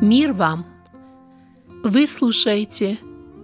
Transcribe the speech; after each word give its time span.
Мир 0.00 0.32
вам! 0.32 0.66
Вы 1.84 2.06
слушаете 2.06 2.98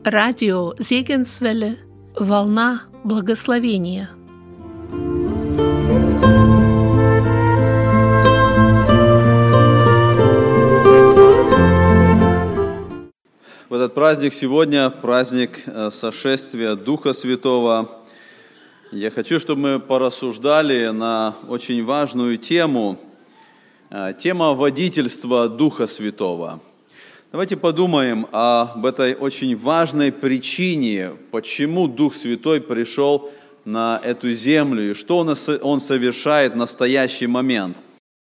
радио 0.05 0.75
Зегенсвелле 0.79 1.79
«Волна 2.19 2.83
благословения». 3.05 4.16
Этот 13.87 13.95
праздник 13.95 14.33
сегодня, 14.33 14.91
праздник 14.91 15.63
э, 15.67 15.91
сошествия 15.93 16.75
Духа 16.75 17.13
Святого, 17.13 17.89
я 18.91 19.13
хочу, 19.13 19.39
чтобы 19.39 19.61
мы 19.61 19.79
порассуждали 19.79 20.89
на 20.89 21.37
очень 21.49 21.85
важную 21.85 22.37
тему, 22.37 22.99
э, 23.91 24.13
тема 24.19 24.55
водительства 24.55 25.49
Духа 25.49 25.87
Святого. 25.87 26.59
Давайте 27.31 27.57
подумаем 27.57 28.27
об 28.33 28.85
этой 28.85 29.15
очень 29.15 29.57
важной 29.57 30.11
причине, 30.11 31.13
почему 31.31 31.87
Дух 31.87 32.17
Святой 32.17 32.61
пришел 32.61 33.31
на 33.65 34.01
эту 34.03 34.33
землю 34.33 34.91
и 34.91 34.95
что 34.95 35.19
Он, 35.19 35.81
совершает 35.81 36.55
в 36.55 36.57
настоящий 36.57 37.29
момент. 37.29 37.77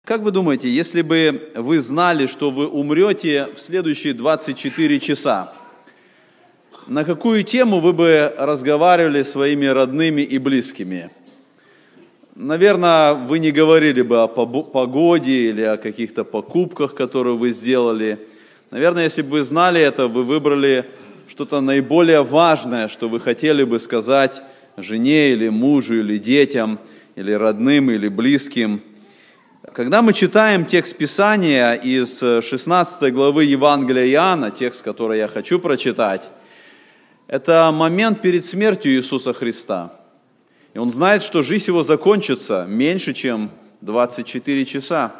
Как 0.07 0.21
вы 0.21 0.31
думаете, 0.31 0.71
если 0.71 1.03
бы 1.03 1.51
вы 1.57 1.81
знали, 1.81 2.27
что 2.27 2.53
вы 2.53 2.69
умрете 2.69 3.49
в 3.57 3.59
следующие 3.59 4.15
24 4.15 5.01
часа, 5.01 5.53
на 6.87 7.03
какую 7.03 7.43
тему 7.43 7.81
вы 7.81 7.93
бы 7.93 8.33
разговаривали 8.39 9.25
своими 9.25 9.67
родными 9.67 10.23
и 10.23 10.39
близкими? 10.39 11.11
Наверное, 12.37 13.15
вы 13.15 13.41
не 13.41 13.51
говорили 13.51 14.03
бы 14.03 14.23
о 14.23 14.29
погоде 14.29 15.51
или 15.51 15.63
о 15.63 15.77
каких-то 15.77 16.23
покупках, 16.23 16.95
которые 16.95 17.35
вы 17.35 17.51
сделали. 17.51 18.21
Наверное, 18.71 19.03
если 19.03 19.23
бы 19.23 19.31
вы 19.31 19.43
знали 19.43 19.81
это, 19.81 20.07
вы 20.07 20.23
выбрали 20.23 20.85
что-то 21.27 21.61
наиболее 21.61 22.23
важное, 22.23 22.87
что 22.87 23.09
вы 23.09 23.19
хотели 23.19 23.65
бы 23.65 23.81
сказать 23.81 24.41
жене 24.77 25.33
или 25.33 25.49
мужу, 25.49 25.99
или 25.99 26.17
детям, 26.17 26.79
или 27.17 27.33
родным, 27.33 27.91
или 27.91 28.07
близким. 28.07 28.83
Когда 29.77 30.01
мы 30.01 30.15
читаем 30.15 30.65
текст 30.65 30.97
Писания 30.97 31.75
из 31.75 32.21
16 32.21 33.13
главы 33.13 33.45
Евангелия 33.45 34.07
Иоанна, 34.07 34.51
текст, 34.51 34.83
который 34.83 35.19
я 35.19 35.29
хочу 35.29 35.59
прочитать, 35.59 36.31
это 37.29 37.71
момент 37.75 38.23
перед 38.23 38.43
смертью 38.43 38.93
Иисуса 38.93 39.35
Христа. 39.35 39.93
И 40.73 40.79
он 40.79 40.91
знает, 40.91 41.23
что 41.23 41.43
жизнь 41.43 41.67
его 41.67 41.83
закончится 41.83 42.65
меньше, 42.67 43.13
чем 43.13 43.51
24 43.83 44.65
часа. 44.65 45.13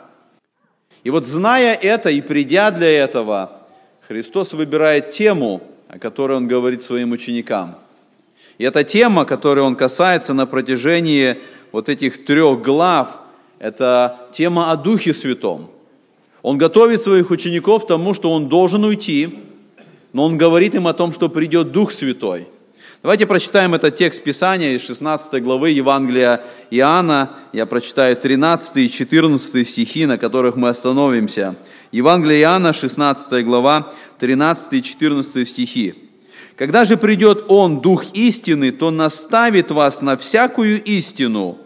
И 1.05 1.11
вот 1.11 1.27
зная 1.27 1.75
это 1.75 2.09
и 2.09 2.23
придя 2.23 2.71
для 2.71 2.91
этого, 2.91 3.61
Христос 4.09 4.55
выбирает 4.55 5.11
тему, 5.11 5.65
о 5.89 5.99
которой 5.99 6.39
он 6.39 6.49
говорит 6.49 6.81
своим 6.81 7.13
ученикам. 7.13 7.77
И 8.57 8.65
эта 8.65 8.85
тема, 8.85 9.27
которой 9.27 9.61
он 9.61 9.77
касается 9.77 10.33
на 10.33 10.47
протяжении 10.47 11.37
вот 11.73 11.91
этих 11.91 12.25
трех 12.25 12.63
глав, 12.63 13.21
это 13.59 14.29
тема 14.33 14.71
о 14.71 14.77
Духе 14.77 15.15
Святом. 15.15 15.71
Он 16.43 16.59
готовит 16.59 17.01
своих 17.01 17.31
учеников 17.31 17.85
к 17.85 17.89
тому, 17.89 18.15
что 18.15 18.31
он 18.33 18.49
должен 18.49 18.85
уйти, 18.85 19.31
но 20.13 20.25
он 20.25 20.39
говорит 20.39 20.75
им 20.75 20.87
о 20.87 20.95
том, 20.95 21.13
что 21.13 21.29
придет 21.29 21.73
Дух 21.73 21.93
Святой. 21.93 22.47
Давайте 23.03 23.27
прочитаем 23.27 23.75
этот 23.75 23.95
текст 23.95 24.23
Писания 24.25 24.73
из 24.73 24.85
16 24.85 25.43
главы 25.43 25.71
Евангелия 25.71 26.43
Иоанна. 26.71 27.31
Я 27.53 27.67
прочитаю 27.67 28.17
13 28.17 28.77
и 28.79 28.91
14 28.91 29.69
стихи, 29.69 30.07
на 30.07 30.19
которых 30.19 30.57
мы 30.57 30.71
остановимся. 30.71 31.57
Евангелие 31.93 32.41
Иоанна, 32.41 32.73
16 32.73 33.45
глава, 33.45 33.93
13 34.19 34.73
и 34.73 34.83
14 34.83 35.47
стихи. 35.47 35.95
«Когда 36.57 36.85
же 36.85 36.97
придет 36.97 37.45
Он, 37.49 37.81
Дух 37.81 38.05
истины, 38.15 38.73
то 38.73 38.91
наставит 38.91 39.71
вас 39.71 40.01
на 40.01 40.17
всякую 40.17 40.83
истину, 40.83 41.59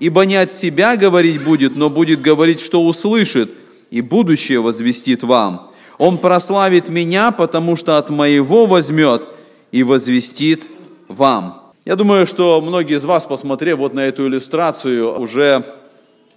ибо 0.00 0.24
не 0.24 0.36
от 0.36 0.52
себя 0.52 0.96
говорить 0.96 1.42
будет, 1.42 1.76
но 1.76 1.90
будет 1.90 2.20
говорить, 2.20 2.60
что 2.60 2.84
услышит, 2.84 3.50
и 3.90 4.00
будущее 4.00 4.60
возвестит 4.60 5.22
вам. 5.22 5.70
Он 5.96 6.18
прославит 6.18 6.88
меня, 6.88 7.30
потому 7.30 7.74
что 7.76 7.98
от 7.98 8.10
моего 8.10 8.66
возьмет 8.66 9.28
и 9.72 9.82
возвестит 9.82 10.64
вам». 11.08 11.68
Я 11.88 11.96
думаю, 11.96 12.26
что 12.26 12.60
многие 12.60 12.98
из 12.98 13.06
вас, 13.06 13.24
посмотрев 13.24 13.78
вот 13.78 13.94
на 13.94 14.00
эту 14.00 14.26
иллюстрацию, 14.26 15.18
уже 15.18 15.64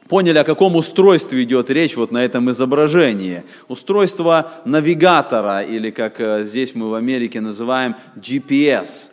поняли, 0.08 0.38
о 0.38 0.46
каком 0.46 0.78
устройстве 0.78 1.44
идет 1.44 1.70
речь 1.70 1.98
вот 1.98 2.10
на 2.10 2.24
этом 2.24 2.50
изображении. 2.52 3.44
Устройство 3.68 4.50
навигатора, 4.64 5.62
или 5.62 5.92
как 5.92 6.22
э, 6.22 6.44
здесь 6.44 6.74
мы 6.74 6.90
в 6.90 6.94
Америке 6.94 7.42
называем 7.42 7.96
GPS, 8.16 9.10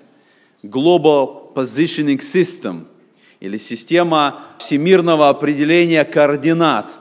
Global 0.63 1.53
Positioning 1.55 2.21
System, 2.21 2.85
или 3.41 3.57
система 3.57 4.41
всемирного 4.59 5.29
определения 5.29 6.05
координат. 6.05 6.99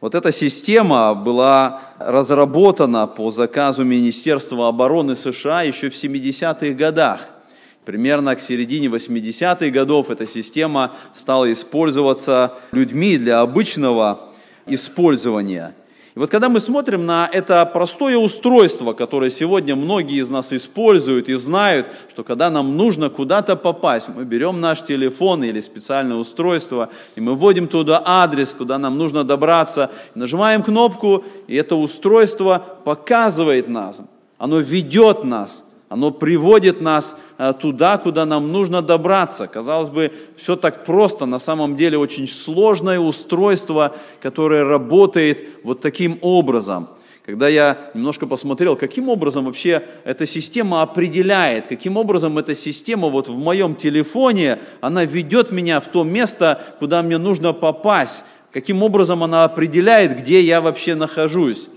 Вот 0.00 0.14
эта 0.14 0.32
система 0.32 1.14
была 1.14 1.82
разработана 1.98 3.06
по 3.06 3.30
заказу 3.30 3.84
Министерства 3.84 4.68
обороны 4.68 5.14
США 5.16 5.62
еще 5.62 5.90
в 5.90 5.94
70-х 5.94 6.70
годах– 6.72 7.28
Примерно 7.84 8.36
к 8.36 8.40
середине 8.40 8.88
80-х 8.88 9.70
годов 9.70 10.10
эта 10.10 10.26
система 10.26 10.92
стала 11.14 11.50
использоваться 11.50 12.54
людьми 12.72 13.16
для 13.16 13.40
обычного 13.40 14.32
использования. 14.66 15.74
И 16.14 16.18
вот 16.18 16.28
когда 16.28 16.48
мы 16.48 16.58
смотрим 16.58 17.06
на 17.06 17.28
это 17.32 17.64
простое 17.66 18.16
устройство, 18.16 18.94
которое 18.94 19.30
сегодня 19.30 19.76
многие 19.76 20.20
из 20.20 20.28
нас 20.28 20.52
используют 20.52 21.28
и 21.28 21.34
знают, 21.34 21.86
что 22.10 22.24
когда 22.24 22.50
нам 22.50 22.76
нужно 22.76 23.10
куда-то 23.10 23.54
попасть, 23.54 24.08
мы 24.08 24.24
берем 24.24 24.60
наш 24.60 24.82
телефон 24.82 25.44
или 25.44 25.60
специальное 25.60 26.16
устройство, 26.16 26.90
и 27.14 27.20
мы 27.20 27.34
вводим 27.34 27.68
туда 27.68 28.02
адрес, 28.04 28.54
куда 28.54 28.78
нам 28.78 28.98
нужно 28.98 29.22
добраться, 29.22 29.90
нажимаем 30.16 30.64
кнопку, 30.64 31.24
и 31.46 31.54
это 31.54 31.76
устройство 31.76 32.64
показывает 32.84 33.68
нас, 33.68 34.02
оно 34.38 34.58
ведет 34.58 35.22
нас– 35.22 35.66
оно 35.90 36.12
приводит 36.12 36.80
нас 36.80 37.16
э, 37.36 37.52
туда, 37.60 37.98
куда 37.98 38.24
нам 38.24 38.52
нужно 38.52 38.80
добраться. 38.80 39.48
Казалось 39.48 39.88
бы, 39.88 40.12
все 40.36 40.54
так 40.54 40.84
просто, 40.84 41.26
на 41.26 41.40
самом 41.40 41.74
деле 41.74 41.98
очень 41.98 42.28
сложное 42.28 43.00
устройство, 43.00 43.96
которое 44.22 44.62
работает 44.62 45.44
вот 45.64 45.80
таким 45.80 46.18
образом. 46.20 46.90
Когда 47.26 47.48
я 47.48 47.76
немножко 47.92 48.28
посмотрел, 48.28 48.76
каким 48.76 49.08
образом 49.08 49.46
вообще 49.46 49.82
эта 50.04 50.26
система 50.26 50.82
определяет, 50.82 51.66
каким 51.66 51.96
образом 51.96 52.38
эта 52.38 52.54
система 52.54 53.08
вот 53.08 53.26
в 53.26 53.36
моем 53.36 53.74
телефоне, 53.74 54.60
она 54.80 55.04
ведет 55.04 55.50
меня 55.50 55.80
в 55.80 55.88
то 55.88 56.04
место, 56.04 56.62
куда 56.78 57.02
мне 57.02 57.18
нужно 57.18 57.52
попасть, 57.52 58.24
каким 58.52 58.84
образом 58.84 59.24
она 59.24 59.42
определяет, 59.42 60.20
где 60.20 60.40
я 60.40 60.60
вообще 60.60 60.94
нахожусь. 60.94 61.68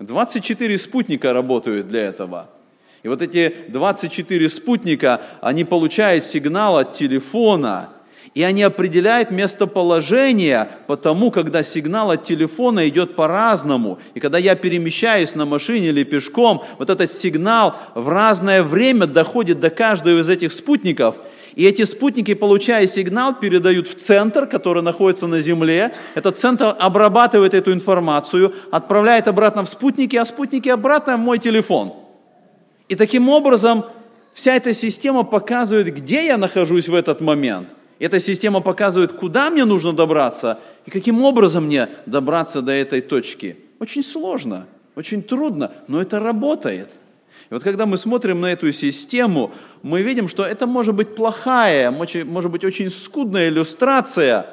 24 0.00 0.78
спутника 0.78 1.32
работают 1.32 1.86
для 1.86 2.00
этого– 2.00 2.50
и 3.02 3.08
вот 3.08 3.20
эти 3.20 3.52
24 3.68 4.48
спутника, 4.48 5.20
они 5.40 5.64
получают 5.64 6.24
сигнал 6.24 6.78
от 6.78 6.92
телефона, 6.92 7.88
и 8.34 8.42
они 8.44 8.62
определяют 8.62 9.30
местоположение, 9.30 10.68
потому 10.86 11.30
когда 11.30 11.64
сигнал 11.64 12.12
от 12.12 12.22
телефона 12.22 12.88
идет 12.88 13.16
по-разному. 13.16 13.98
И 14.14 14.20
когда 14.20 14.38
я 14.38 14.54
перемещаюсь 14.54 15.34
на 15.34 15.44
машине 15.44 15.88
или 15.88 16.04
пешком, 16.04 16.64
вот 16.78 16.88
этот 16.90 17.10
сигнал 17.10 17.76
в 17.94 18.08
разное 18.08 18.62
время 18.62 19.06
доходит 19.06 19.58
до 19.58 19.68
каждого 19.68 20.20
из 20.20 20.28
этих 20.28 20.52
спутников. 20.52 21.16
И 21.56 21.66
эти 21.66 21.82
спутники, 21.82 22.32
получая 22.32 22.86
сигнал, 22.86 23.34
передают 23.34 23.86
в 23.86 23.96
центр, 23.96 24.46
который 24.46 24.82
находится 24.82 25.26
на 25.26 25.40
Земле. 25.42 25.92
Этот 26.14 26.38
центр 26.38 26.74
обрабатывает 26.78 27.52
эту 27.52 27.72
информацию, 27.72 28.54
отправляет 28.70 29.28
обратно 29.28 29.64
в 29.64 29.68
спутники, 29.68 30.16
а 30.16 30.24
спутники 30.24 30.70
обратно 30.70 31.16
в 31.16 31.20
мой 31.20 31.38
телефон– 31.38 31.94
и 32.92 32.94
таким 32.94 33.30
образом 33.30 33.86
вся 34.34 34.54
эта 34.54 34.74
система 34.74 35.22
показывает, 35.22 35.94
где 35.94 36.26
я 36.26 36.36
нахожусь 36.36 36.88
в 36.88 36.94
этот 36.94 37.22
момент. 37.22 37.70
Эта 37.98 38.20
система 38.20 38.60
показывает, 38.60 39.12
куда 39.12 39.48
мне 39.48 39.64
нужно 39.64 39.94
добраться 39.94 40.58
и 40.84 40.90
каким 40.90 41.24
образом 41.24 41.64
мне 41.64 41.88
добраться 42.04 42.60
до 42.60 42.70
этой 42.72 43.00
точки. 43.00 43.56
Очень 43.78 44.02
сложно, 44.04 44.66
очень 44.94 45.22
трудно, 45.22 45.72
но 45.88 46.02
это 46.02 46.20
работает. 46.20 46.90
И 47.48 47.54
вот 47.54 47.62
когда 47.62 47.86
мы 47.86 47.96
смотрим 47.96 48.42
на 48.42 48.52
эту 48.52 48.70
систему, 48.72 49.52
мы 49.82 50.02
видим, 50.02 50.28
что 50.28 50.44
это 50.44 50.66
может 50.66 50.94
быть 50.94 51.14
плохая, 51.14 51.90
может 51.90 52.50
быть 52.50 52.62
очень 52.62 52.90
скудная 52.90 53.48
иллюстрация 53.48 54.48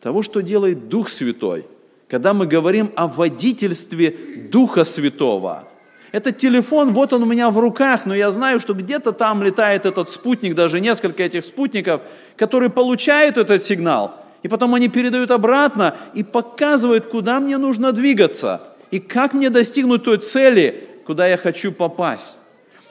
того, 0.00 0.22
что 0.22 0.40
делает 0.40 0.88
Дух 0.88 1.10
Святой, 1.10 1.66
когда 2.08 2.32
мы 2.32 2.46
говорим 2.46 2.90
о 2.96 3.08
водительстве 3.08 4.48
Духа 4.50 4.84
Святого. 4.84 5.68
Этот 6.10 6.38
телефон, 6.38 6.92
вот 6.92 7.12
он 7.12 7.22
у 7.22 7.26
меня 7.26 7.50
в 7.50 7.58
руках, 7.58 8.06
но 8.06 8.14
я 8.14 8.30
знаю, 8.30 8.60
что 8.60 8.72
где-то 8.72 9.12
там 9.12 9.42
летает 9.42 9.84
этот 9.84 10.08
спутник, 10.08 10.54
даже 10.54 10.80
несколько 10.80 11.22
этих 11.22 11.44
спутников, 11.44 12.00
которые 12.36 12.70
получают 12.70 13.36
этот 13.36 13.62
сигнал, 13.62 14.14
и 14.42 14.48
потом 14.48 14.74
они 14.74 14.88
передают 14.88 15.30
обратно 15.30 15.94
и 16.14 16.22
показывают, 16.22 17.06
куда 17.06 17.40
мне 17.40 17.58
нужно 17.58 17.92
двигаться, 17.92 18.62
и 18.90 19.00
как 19.00 19.34
мне 19.34 19.50
достигнуть 19.50 20.04
той 20.04 20.18
цели, 20.18 20.88
куда 21.04 21.26
я 21.26 21.36
хочу 21.36 21.72
попасть. 21.72 22.38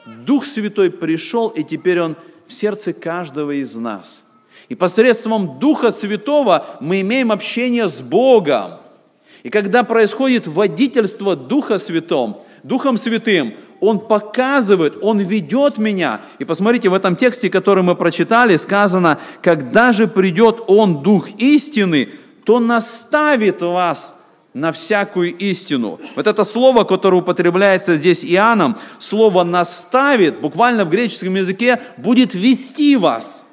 Дух 0.06 0.46
Святой 0.46 0.90
пришел, 0.90 1.48
и 1.48 1.64
теперь 1.64 2.00
Он 2.00 2.16
в 2.46 2.52
сердце 2.54 2.92
каждого 2.92 3.50
из 3.50 3.74
нас. 3.76 4.26
И 4.68 4.74
посредством 4.74 5.58
Духа 5.58 5.90
Святого 5.90 6.66
мы 6.80 7.00
имеем 7.00 7.32
общение 7.32 7.88
с 7.88 8.00
Богом. 8.00 8.80
И 9.42 9.50
когда 9.50 9.82
происходит 9.82 10.46
водительство 10.46 11.36
Духа 11.36 11.78
Святым, 11.78 12.36
Духом 12.62 12.96
Святым, 12.96 13.54
Он 13.80 14.00
показывает, 14.00 14.98
Он 15.02 15.18
ведет 15.18 15.78
меня. 15.78 16.20
И 16.38 16.44
посмотрите, 16.44 16.88
в 16.88 16.94
этом 16.94 17.16
тексте, 17.16 17.50
который 17.50 17.82
мы 17.82 17.94
прочитали, 17.94 18.56
сказано, 18.56 19.18
когда 19.42 19.92
же 19.92 20.08
придет 20.08 20.62
Он, 20.66 21.02
Дух 21.02 21.30
истины, 21.38 22.10
то 22.44 22.60
наставит 22.60 23.62
вас 23.62 24.20
на 24.54 24.72
всякую 24.72 25.36
истину. 25.36 26.00
Вот 26.16 26.26
это 26.26 26.44
слово, 26.44 26.84
которое 26.84 27.18
употребляется 27.18 27.96
здесь 27.96 28.24
Иоанном, 28.24 28.76
слово 28.98 29.44
«наставит», 29.44 30.40
буквально 30.40 30.84
в 30.84 30.90
греческом 30.90 31.34
языке, 31.34 31.80
будет 31.96 32.34
вести 32.34 32.96
вас. 32.96 33.46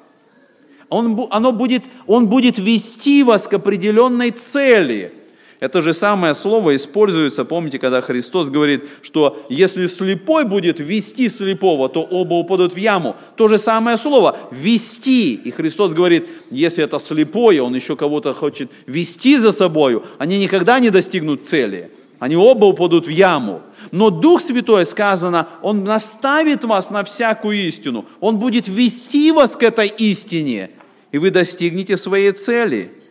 Он, 0.88 1.28
оно 1.30 1.52
будет, 1.52 1.84
он 2.06 2.28
будет 2.28 2.58
вести 2.58 3.22
вас 3.22 3.46
к 3.46 3.54
определенной 3.54 4.30
цели– 4.30 5.12
это 5.58 5.80
же 5.80 5.94
самое 5.94 6.34
слово 6.34 6.76
используется, 6.76 7.44
помните, 7.44 7.78
когда 7.78 8.02
Христос 8.02 8.50
говорит, 8.50 8.84
что 9.00 9.42
если 9.48 9.86
слепой 9.86 10.44
будет 10.44 10.80
вести 10.80 11.30
слепого, 11.30 11.88
то 11.88 12.02
оба 12.02 12.34
упадут 12.34 12.74
в 12.74 12.76
яму. 12.76 13.16
То 13.36 13.48
же 13.48 13.56
самое 13.56 13.96
слово– 13.96 14.36
вести. 14.50 15.34
И 15.34 15.50
Христос 15.50 15.94
говорит, 15.94 16.28
если 16.50 16.84
это 16.84 16.98
слепое, 16.98 17.62
он 17.62 17.74
еще 17.74 17.96
кого-то 17.96 18.34
хочет 18.34 18.70
вести 18.86 19.38
за 19.38 19.50
собою, 19.50 20.04
они 20.18 20.38
никогда 20.38 20.78
не 20.78 20.90
достигнут 20.90 21.46
цели. 21.46 21.90
Они 22.18 22.36
оба 22.36 22.66
упадут 22.66 23.06
в 23.06 23.10
яму. 23.10 23.62
Но 23.92 24.10
Дух 24.10 24.42
Святой, 24.42 24.84
сказано, 24.84 25.48
Он 25.62 25.84
наставит 25.84 26.64
вас 26.64 26.90
на 26.90 27.04
всякую 27.04 27.66
истину. 27.66 28.06
Он 28.20 28.38
будет 28.38 28.68
вести 28.68 29.32
вас 29.32 29.54
к 29.54 29.62
этой 29.62 29.88
истине, 29.88 30.70
и 31.12 31.18
вы 31.18 31.30
достигнете 31.30 31.96
своей 31.96 32.32
цели– 32.32 32.92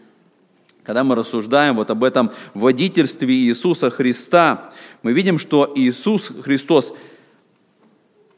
когда 0.86 1.04
мы 1.04 1.16
рассуждаем 1.16 1.78
вот 1.78 1.90
об 1.90 2.04
этом 2.04 2.32
водительстве 2.54 3.34
Иисуса 3.34 3.90
Христа, 3.90 4.70
мы 5.02 5.14
видим, 5.14 5.40
что 5.40 5.72
Иисус 5.76 6.32
Христос 6.44 6.94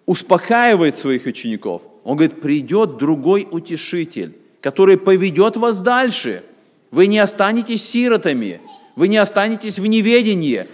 успокаивает 0.05 0.95
своих 0.95 1.25
учеников. 1.25 1.81
Он 2.05 2.15
говорит, 2.15 2.41
придет 2.41 2.95
другой 2.97 3.45
утешитель, 3.51 4.37
который 4.61 4.97
поведет 4.97 5.57
вас 5.57 5.81
дальше. 5.81 6.43
Вы 6.89 7.07
не 7.07 7.19
останетесь 7.19 7.87
сиротами, 7.87 8.61
вы 8.95 9.09
не 9.09 9.17
останетесь 9.17 9.77
в 9.77 9.85
неведении. 9.85 10.67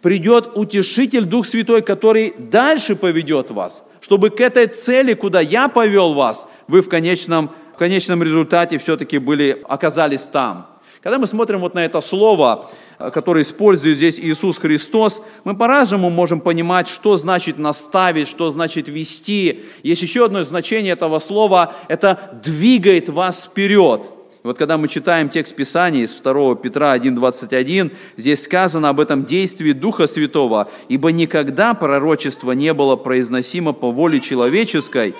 Придет 0.00 0.50
утешитель, 0.56 1.24
Дух 1.24 1.46
Святой, 1.46 1.82
который 1.82 2.34
дальше 2.36 2.96
поведет 2.96 3.52
вас, 3.52 3.84
чтобы 4.00 4.30
к 4.30 4.40
этой 4.40 4.66
цели, 4.66 5.14
куда 5.14 5.40
я 5.40 5.68
повел 5.68 6.14
вас, 6.14 6.48
вы 6.66 6.82
в 6.82 6.88
конечном, 6.88 7.52
в 7.72 7.78
конечном 7.78 8.24
результате 8.24 8.78
все-таки 8.78 9.18
были, 9.18 9.62
оказались 9.68 10.22
там. 10.22 10.71
Когда 11.02 11.18
мы 11.18 11.26
смотрим 11.26 11.58
вот 11.58 11.74
на 11.74 11.84
это 11.84 12.00
слово, 12.00 12.70
э, 13.00 13.10
которое 13.10 13.42
использует 13.42 13.96
здесь 13.96 14.20
Иисус 14.20 14.58
Христос, 14.58 15.20
мы 15.42 15.56
по-разному 15.56 16.10
можем 16.10 16.40
понимать, 16.40 16.86
что 16.86 17.16
значит 17.16 17.58
наставить, 17.58 18.28
что 18.28 18.50
значит 18.50 18.86
вести. 18.86 19.64
Есть 19.82 20.02
еще 20.02 20.26
одно 20.26 20.44
значение 20.44 20.92
этого 20.92 21.18
слова– 21.18 21.74
это 21.88 22.40
двигает 22.44 23.08
вас 23.08 23.46
вперед. 23.46 24.12
Вот 24.44 24.58
когда 24.58 24.78
мы 24.78 24.86
читаем 24.86 25.28
текст 25.28 25.56
Писания 25.56 26.04
из 26.04 26.12
2 26.12 26.54
Петра 26.56 26.96
1.21, 26.96 27.92
здесь 28.16 28.44
сказано 28.44 28.88
об 28.88 29.00
этом 29.00 29.24
действии 29.24 29.72
Духа 29.72 30.06
Святого, 30.06 30.68
«Ибо 30.88 31.10
никогда 31.10 31.74
пророчество 31.74 32.52
не 32.52 32.72
было 32.72 32.94
произносимо 32.94 33.72
по 33.72 33.90
воле 33.90 34.20
человеческой, 34.20 35.16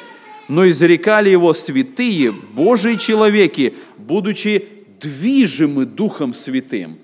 но 0.47 0.69
изрекали 0.69 1.31
его 1.31 1.53
святые, 1.53 2.31
Божьи 2.31 2.97
человеки, 2.97 3.75
будучи 3.97 4.82
движимы 5.03 5.85
Духом 5.85 6.33
Святым. 6.33 6.99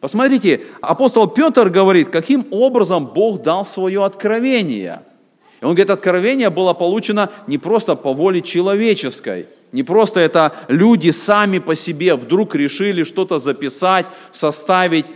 Посмотрите, 0.00 0.60
апостол 0.80 1.26
Петр 1.28 1.70
говорит, 1.70 2.10
каким 2.10 2.46
образом 2.50 3.06
Бог 3.06 3.42
дал 3.42 3.64
свое 3.64 4.04
откровение. 4.04 5.02
И 5.60 5.64
он 5.64 5.70
говорит, 5.70 5.90
откровение 5.90 6.50
было 6.50 6.74
получено 6.74 7.30
не 7.46 7.56
просто 7.58 7.94
по 7.96 8.12
воле 8.12 8.42
человеческой, 8.42 9.46
не 9.72 9.82
просто 9.82 10.20
это 10.20 10.52
люди 10.68 11.10
сами 11.10 11.58
по 11.58 11.74
себе 11.74 12.14
вдруг 12.14 12.54
решили 12.54 13.02
что-то 13.02 13.38
записать, 13.38 14.06
составить, 14.30 15.06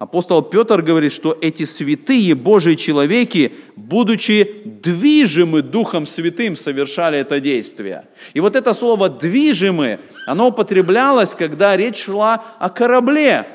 Апостол 0.00 0.40
Петр 0.40 0.80
говорит, 0.80 1.12
что 1.12 1.36
эти 1.42 1.64
святые 1.64 2.34
Божьи 2.34 2.74
человеки, 2.74 3.52
будучи 3.76 4.62
движимы 4.64 5.60
Духом 5.60 6.06
Святым, 6.06 6.56
совершали 6.56 7.18
это 7.18 7.38
действие. 7.38 8.06
И 8.32 8.40
вот 8.40 8.56
это 8.56 8.72
слово 8.72 9.10
«движимы», 9.10 10.00
оно 10.26 10.48
употреблялось, 10.48 11.34
когда 11.34 11.76
речь 11.76 12.04
шла 12.04 12.42
о 12.58 12.70
корабле, 12.70 13.46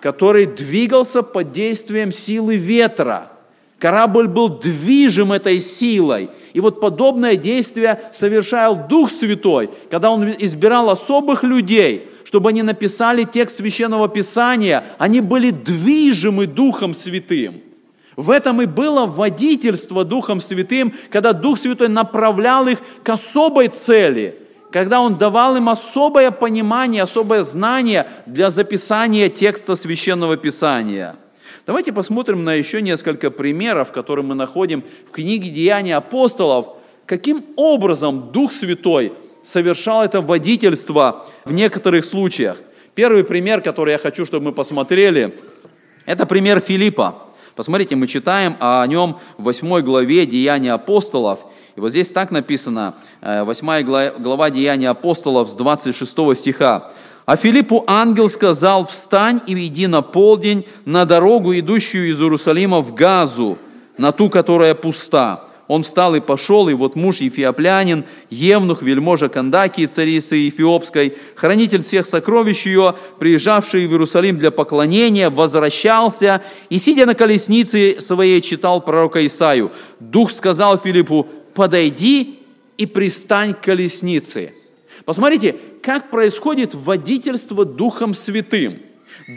который 0.00 0.46
двигался 0.46 1.22
под 1.22 1.52
действием 1.52 2.10
силы 2.10 2.56
ветра. 2.56 3.30
Корабль 3.78 4.26
был 4.26 4.48
движим 4.48 5.30
этой 5.30 5.60
силой. 5.60 6.30
И 6.54 6.58
вот 6.58 6.80
подобное 6.80 7.36
действие 7.36 8.00
совершал 8.10 8.88
Дух 8.88 9.12
Святой, 9.12 9.70
когда 9.92 10.10
Он 10.10 10.28
избирал 10.40 10.90
особых 10.90 11.44
людей– 11.44 12.08
чтобы 12.28 12.50
они 12.50 12.62
написали 12.62 13.24
текст 13.24 13.56
Священного 13.56 14.06
Писания, 14.06 14.84
они 14.98 15.22
были 15.22 15.50
движимы 15.50 16.46
Духом 16.46 16.92
Святым. 16.92 17.62
В 18.16 18.30
этом 18.30 18.60
и 18.60 18.66
было 18.66 19.06
водительство 19.06 20.04
Духом 20.04 20.38
Святым, 20.40 20.92
когда 21.10 21.32
Дух 21.32 21.58
Святой 21.58 21.88
направлял 21.88 22.68
их 22.68 22.80
к 23.02 23.08
особой 23.08 23.68
цели, 23.68 24.36
когда 24.70 25.00
Он 25.00 25.16
давал 25.16 25.56
им 25.56 25.70
особое 25.70 26.30
понимание, 26.30 27.04
особое 27.04 27.44
знание 27.44 28.06
для 28.26 28.50
записания 28.50 29.30
текста 29.30 29.74
Священного 29.74 30.36
Писания. 30.36 31.16
Давайте 31.66 31.94
посмотрим 31.94 32.44
на 32.44 32.52
еще 32.52 32.82
несколько 32.82 33.30
примеров, 33.30 33.90
которые 33.90 34.26
мы 34.26 34.34
находим 34.34 34.84
в 35.08 35.12
книге 35.12 35.48
«Деяния 35.48 35.96
апостолов», 35.96 36.76
каким 37.06 37.42
образом 37.56 38.32
Дух 38.32 38.52
Святой– 38.52 39.14
совершал 39.42 40.02
это 40.02 40.20
водительство 40.20 41.26
в 41.44 41.52
некоторых 41.52 42.04
случаях. 42.04 42.58
Первый 42.94 43.24
пример, 43.24 43.60
который 43.60 43.92
я 43.92 43.98
хочу, 43.98 44.26
чтобы 44.26 44.46
мы 44.46 44.52
посмотрели, 44.52 45.38
это 46.06 46.26
пример 46.26 46.60
Филиппа. 46.60 47.22
Посмотрите, 47.54 47.96
мы 47.96 48.06
читаем 48.06 48.56
о 48.60 48.86
нем 48.86 49.18
в 49.36 49.44
8 49.44 49.80
главе 49.82 50.26
Деяния 50.26 50.72
апостолов. 50.72 51.40
И 51.76 51.80
вот 51.80 51.90
здесь 51.90 52.10
так 52.10 52.30
написано, 52.30 52.94
8 53.20 53.70
э, 53.70 54.12
глава 54.18 54.50
Деяния 54.50 54.90
апостолов 54.90 55.48
с 55.48 55.54
26 55.54 56.36
стиха. 56.36 56.92
А 57.26 57.36
Филиппу 57.36 57.84
ангел 57.86 58.28
сказал, 58.28 58.86
встань 58.86 59.40
и 59.46 59.66
иди 59.66 59.86
на 59.86 60.02
полдень 60.02 60.66
на 60.84 61.04
дорогу, 61.04 61.52
идущую 61.52 62.10
из 62.10 62.20
Иерусалима 62.20 62.80
в 62.80 62.94
Газу, 62.94 63.58
на 63.96 64.12
ту, 64.12 64.30
которая 64.30 64.74
пуста 64.74 65.47
он 65.68 65.82
встал 65.82 66.14
и 66.14 66.20
пошел, 66.20 66.68
и 66.68 66.74
вот 66.74 66.96
муж 66.96 67.18
Ефиоплянин, 67.18 68.04
Евнух, 68.30 68.82
вельможа 68.82 69.28
Кандакии, 69.28 69.84
царицы 69.84 70.36
Ефиопской, 70.36 71.16
хранитель 71.34 71.82
всех 71.82 72.06
сокровищ 72.06 72.64
ее, 72.66 72.96
приезжавший 73.18 73.86
в 73.86 73.90
Иерусалим 73.90 74.38
для 74.38 74.50
поклонения, 74.50 75.28
возвращался 75.28 76.42
и, 76.70 76.78
сидя 76.78 77.04
на 77.04 77.14
колеснице 77.14 78.00
своей, 78.00 78.40
читал 78.40 78.80
пророка 78.80 79.24
Исаию. 79.26 79.70
Дух 80.00 80.30
сказал 80.30 80.78
Филиппу, 80.78 81.28
подойди 81.54 82.40
и 82.78 82.86
пристань 82.86 83.52
к 83.52 83.60
колеснице. 83.60 84.54
Посмотрите, 85.04 85.56
как 85.82 86.08
происходит 86.10 86.74
водительство 86.74 87.66
Духом 87.66 88.14
Святым. 88.14 88.78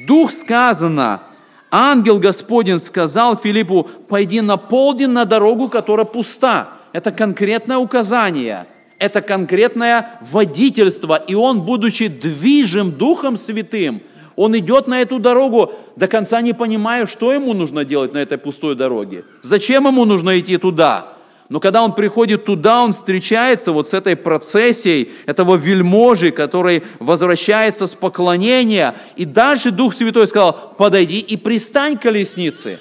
Дух 0.07 0.31
сказано, 0.31 1.23
ангел 1.71 2.19
Господень 2.19 2.79
сказал 2.79 3.37
Филиппу, 3.37 3.89
пойди 4.07 4.41
на 4.41 4.57
полдень 4.57 5.09
на 5.09 5.25
дорогу, 5.25 5.69
которая 5.69 6.05
пуста. 6.05 6.69
Это 6.93 7.11
конкретное 7.11 7.77
указание, 7.77 8.67
это 8.99 9.21
конкретное 9.21 10.19
водительство. 10.21 11.15
И 11.15 11.33
он, 11.33 11.61
будучи 11.61 12.07
движим 12.07 12.91
Духом 12.91 13.37
Святым, 13.37 14.01
он 14.35 14.57
идет 14.57 14.87
на 14.87 15.01
эту 15.01 15.19
дорогу, 15.19 15.71
до 15.95 16.07
конца 16.07 16.41
не 16.41 16.53
понимая, 16.53 17.05
что 17.05 17.31
ему 17.31 17.53
нужно 17.53 17.85
делать 17.85 18.13
на 18.13 18.17
этой 18.17 18.37
пустой 18.37 18.75
дороге. 18.75 19.23
Зачем 19.41 19.87
ему 19.87 20.05
нужно 20.05 20.39
идти 20.39 20.57
туда? 20.57 21.13
Но 21.51 21.60
когда 21.60 21.84
он 21.84 21.93
приходит 21.93 22.46
туда, 22.46 22.81
он 22.81 22.93
встречается 22.93 23.74
вот 23.74 23.89
с 23.89 23.93
этой 23.93 24.15
процессией 24.15 25.12
этого 25.25 25.58
вельможи, 25.58 26.31
который 26.31 26.81
возвращается 27.00 27.88
с 27.88 27.93
поклонения. 27.93 28.96
И 29.17 29.25
дальше 29.25 29.72
Дух 29.72 29.93
Святой 29.93 30.27
сказал, 30.27 30.74
подойди 30.77 31.20
и 31.20 31.36
пристань 31.36 31.98
к 31.98 32.03
колеснице. 32.03 32.79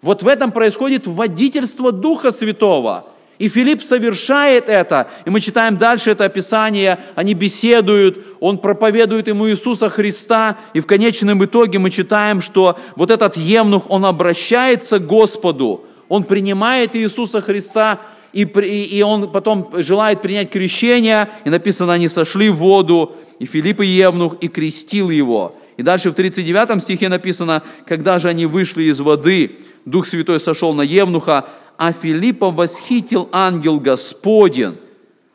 Вот 0.00 0.22
в 0.22 0.28
этом 0.28 0.52
происходит 0.52 1.06
водительство 1.06 1.92
Духа 1.92 2.30
Святого. 2.30 3.04
И 3.38 3.50
Филипп 3.50 3.82
совершает 3.82 4.70
это. 4.70 5.08
И 5.26 5.30
мы 5.30 5.42
читаем 5.42 5.76
дальше 5.76 6.12
это 6.12 6.24
описание. 6.24 6.98
Они 7.14 7.34
беседуют, 7.34 8.24
он 8.40 8.56
проповедует 8.56 9.28
ему 9.28 9.50
Иисуса 9.50 9.90
Христа. 9.90 10.56
И 10.72 10.80
в 10.80 10.86
конечном 10.86 11.44
итоге 11.44 11.78
мы 11.78 11.90
читаем, 11.90 12.40
что 12.40 12.78
вот 12.96 13.10
этот 13.10 13.36
евнух, 13.36 13.90
он 13.90 14.06
обращается 14.06 14.98
к 14.98 15.06
Господу 15.06 15.84
он 16.08 16.24
принимает 16.24 16.96
Иисуса 16.96 17.40
Христа, 17.40 18.00
и, 18.32 18.42
и 18.42 19.02
он 19.02 19.30
потом 19.30 19.70
желает 19.74 20.22
принять 20.22 20.50
крещение, 20.50 21.28
и 21.44 21.50
написано, 21.50 21.92
они 21.92 22.08
сошли 22.08 22.50
в 22.50 22.56
воду, 22.56 23.16
и 23.38 23.46
Филипп 23.46 23.80
и 23.80 23.86
Евнух, 23.86 24.36
и 24.40 24.48
крестил 24.48 25.10
его. 25.10 25.54
И 25.76 25.82
дальше 25.82 26.10
в 26.10 26.14
39 26.14 26.82
стихе 26.82 27.08
написано, 27.08 27.62
когда 27.86 28.18
же 28.18 28.28
они 28.28 28.46
вышли 28.46 28.84
из 28.84 29.00
воды, 29.00 29.56
Дух 29.84 30.06
Святой 30.06 30.40
сошел 30.40 30.74
на 30.74 30.82
Евнуха, 30.82 31.48
а 31.76 31.92
Филиппа 31.92 32.50
восхитил 32.50 33.28
ангел 33.32 33.78
Господень, 33.78 34.76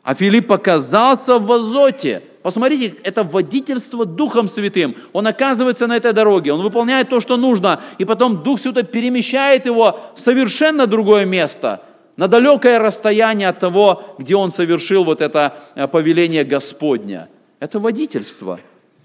а 0.02 0.14
Филипп 0.14 0.52
оказался 0.52 1.38
в 1.38 1.50
Азоте– 1.50 2.22
Посмотрите, 2.44 2.96
это 3.04 3.24
водительство 3.24 4.04
Духом 4.04 4.48
Святым. 4.48 4.96
Он 5.14 5.26
оказывается 5.26 5.86
на 5.86 5.96
этой 5.96 6.12
дороге, 6.12 6.52
он 6.52 6.60
выполняет 6.60 7.08
то, 7.08 7.22
что 7.22 7.38
нужно, 7.38 7.80
и 7.96 8.04
потом 8.04 8.42
Дух 8.42 8.60
Святой 8.60 8.82
перемещает 8.82 9.64
его 9.64 9.98
в 10.14 10.20
совершенно 10.20 10.86
другое 10.86 11.24
место, 11.24 11.80
на 12.18 12.28
далекое 12.28 12.78
расстояние 12.78 13.48
от 13.48 13.60
того, 13.60 14.14
где 14.18 14.36
он 14.36 14.50
совершил 14.50 15.04
вот 15.04 15.22
это 15.22 15.54
э, 15.74 15.88
повеление 15.88 16.44
Господня. 16.44 17.30
Это 17.60 17.80
водительство. 17.80 18.60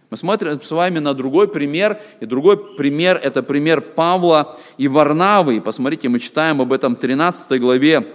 Мы 0.09 0.17
смотрим 0.17 0.61
с 0.61 0.71
вами 0.71 0.99
на 0.99 1.13
другой 1.13 1.47
пример, 1.47 1.97
и 2.19 2.25
другой 2.25 2.57
пример– 2.75 3.21
это 3.23 3.41
пример 3.41 3.79
Павла 3.79 4.57
и 4.77 4.89
Варнавы. 4.89 5.61
посмотрите, 5.61 6.09
мы 6.09 6.19
читаем 6.19 6.59
об 6.59 6.73
этом 6.73 6.97
в 6.97 6.99
13 6.99 7.61
главе 7.61 8.05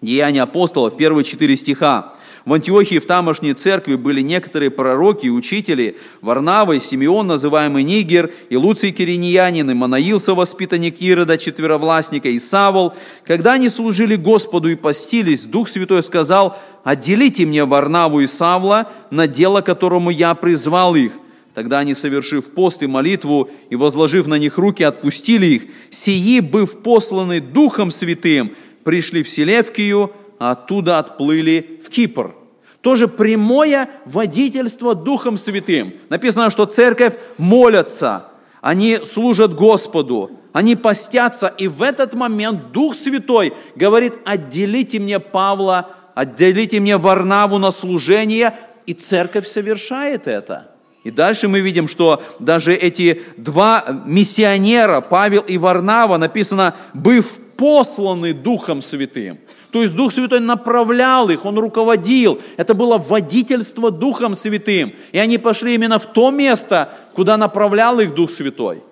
Деяния 0.00 0.42
апостолов, 0.42 0.96
первые 0.96 1.24
четыре 1.24 1.56
стиха. 1.56 2.15
В 2.46 2.52
Антиохии 2.52 3.00
в 3.00 3.06
тамошней 3.06 3.54
церкви 3.54 3.96
были 3.96 4.20
некоторые 4.20 4.70
пророки 4.70 5.26
и 5.26 5.30
учители, 5.30 5.96
Варнава 6.20 6.74
и 6.74 6.78
Симеон, 6.78 7.26
называемый 7.26 7.82
Нигер, 7.82 8.30
и 8.50 8.56
Луций 8.56 8.92
Кириньянин, 8.92 9.68
и 9.68 9.74
Манаил, 9.74 10.22
воспитанник 10.24 11.00
Ирода, 11.00 11.38
четверовластника, 11.38 12.28
и 12.28 12.38
Савол. 12.38 12.94
Когда 13.24 13.54
они 13.54 13.68
служили 13.68 14.14
Господу 14.14 14.68
и 14.68 14.76
постились, 14.76 15.42
Дух 15.42 15.68
Святой 15.68 16.04
сказал, 16.04 16.56
«Отделите 16.84 17.44
мне 17.44 17.64
Варнаву 17.64 18.20
и 18.20 18.28
Савла 18.28 18.92
на 19.10 19.26
дело, 19.26 19.60
которому 19.60 20.10
я 20.10 20.32
призвал 20.34 20.94
их». 20.94 21.14
Тогда 21.52 21.80
они, 21.80 21.94
совершив 21.94 22.44
пост 22.52 22.80
и 22.80 22.86
молитву 22.86 23.50
и 23.70 23.74
возложив 23.74 24.28
на 24.28 24.38
них 24.38 24.56
руки, 24.56 24.84
отпустили 24.84 25.46
их. 25.46 25.62
Сии, 25.90 26.38
быв 26.38 26.80
посланы 26.82 27.40
Духом 27.40 27.90
Святым, 27.90 28.52
пришли 28.84 29.24
в 29.24 29.28
Селевкию, 29.28 30.12
а 30.38 30.52
оттуда 30.52 30.98
отплыли 30.98 31.80
в 31.84 31.88
Кипр. 31.88 32.34
Тоже 32.80 33.08
прямое 33.08 33.88
водительство 34.04 34.94
Духом 34.94 35.36
Святым. 35.36 35.94
Написано, 36.08 36.50
что 36.50 36.66
церковь 36.66 37.14
молится, 37.36 38.26
они 38.60 39.00
служат 39.02 39.54
Господу, 39.54 40.30
они 40.52 40.76
постятся, 40.76 41.52
и 41.58 41.68
в 41.68 41.82
этот 41.82 42.14
момент 42.14 42.72
Дух 42.72 42.94
Святой 42.94 43.54
говорит, 43.74 44.14
отделите 44.24 44.98
мне 44.98 45.20
Павла, 45.20 45.90
отделите 46.14 46.80
мне 46.80 46.96
Варнаву 46.96 47.58
на 47.58 47.70
служение, 47.70 48.54
и 48.86 48.94
церковь 48.94 49.46
совершает 49.46 50.26
это. 50.26 50.72
И 51.04 51.10
дальше 51.10 51.46
мы 51.46 51.60
видим, 51.60 51.86
что 51.86 52.22
даже 52.40 52.74
эти 52.74 53.22
два 53.36 53.84
миссионера, 54.06 55.00
Павел 55.00 55.42
и 55.42 55.58
Варнава, 55.58 56.16
написано, 56.16 56.74
быв 56.94 57.38
посланы 57.56 58.32
Духом 58.32 58.82
Святым. 58.82 59.38
То 59.70 59.82
есть 59.82 59.94
Дух 59.94 60.12
Святой 60.12 60.40
направлял 60.40 61.28
их, 61.28 61.44
Он 61.44 61.58
руководил. 61.58 62.40
Это 62.56 62.74
было 62.74 62.98
водительство 62.98 63.90
Духом 63.90 64.34
Святым. 64.34 64.94
И 65.12 65.18
они 65.18 65.38
пошли 65.38 65.74
именно 65.74 65.98
в 65.98 66.06
то 66.06 66.30
место, 66.30 66.90
куда 67.14 67.36
направлял 67.36 67.98
их 68.00 68.14
Дух 68.14 68.30
Святой. 68.30 68.82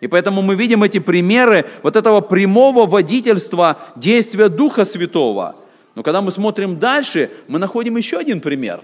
И 0.00 0.06
поэтому 0.06 0.42
мы 0.42 0.54
видим 0.54 0.82
эти 0.82 0.98
примеры 0.98 1.64
вот 1.82 1.96
этого 1.96 2.20
прямого 2.20 2.86
водительства 2.86 3.78
действия 3.96 4.48
Духа 4.48 4.84
Святого. 4.84 5.56
Но 5.94 6.02
когда 6.02 6.22
мы 6.22 6.30
смотрим 6.30 6.78
дальше, 6.78 7.30
мы 7.48 7.58
находим 7.58 7.96
еще 7.96 8.18
один 8.18 8.40
пример. 8.40 8.82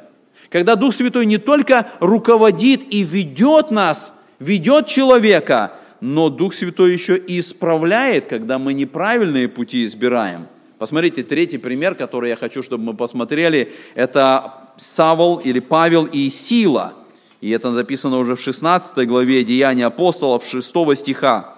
Когда 0.50 0.74
Дух 0.74 0.94
Святой 0.94 1.26
не 1.26 1.38
только 1.38 1.86
руководит 2.00 2.92
и 2.92 3.04
ведет 3.04 3.70
нас, 3.70 4.14
ведет 4.40 4.86
человека, 4.86 5.74
но 6.00 6.28
Дух 6.28 6.54
Святой 6.54 6.92
еще 6.92 7.16
и 7.16 7.38
исправляет, 7.38 8.26
когда 8.26 8.58
мы 8.58 8.74
неправильные 8.74 9.48
пути 9.48 9.86
избираем. 9.86 10.48
Посмотрите, 10.84 11.22
третий 11.22 11.56
пример, 11.56 11.94
который 11.94 12.28
я 12.28 12.36
хочу, 12.36 12.62
чтобы 12.62 12.84
мы 12.84 12.92
посмотрели, 12.94 13.72
это 13.94 14.52
Савол 14.76 15.38
или 15.38 15.58
Павел 15.58 16.04
и 16.04 16.28
Сила. 16.28 16.92
И 17.40 17.48
это 17.48 17.72
записано 17.72 18.18
уже 18.18 18.36
в 18.36 18.40
16 18.42 19.08
главе 19.08 19.42
Деяния 19.44 19.86
апостолов, 19.86 20.44
6 20.44 20.94
стиха. 20.94 21.54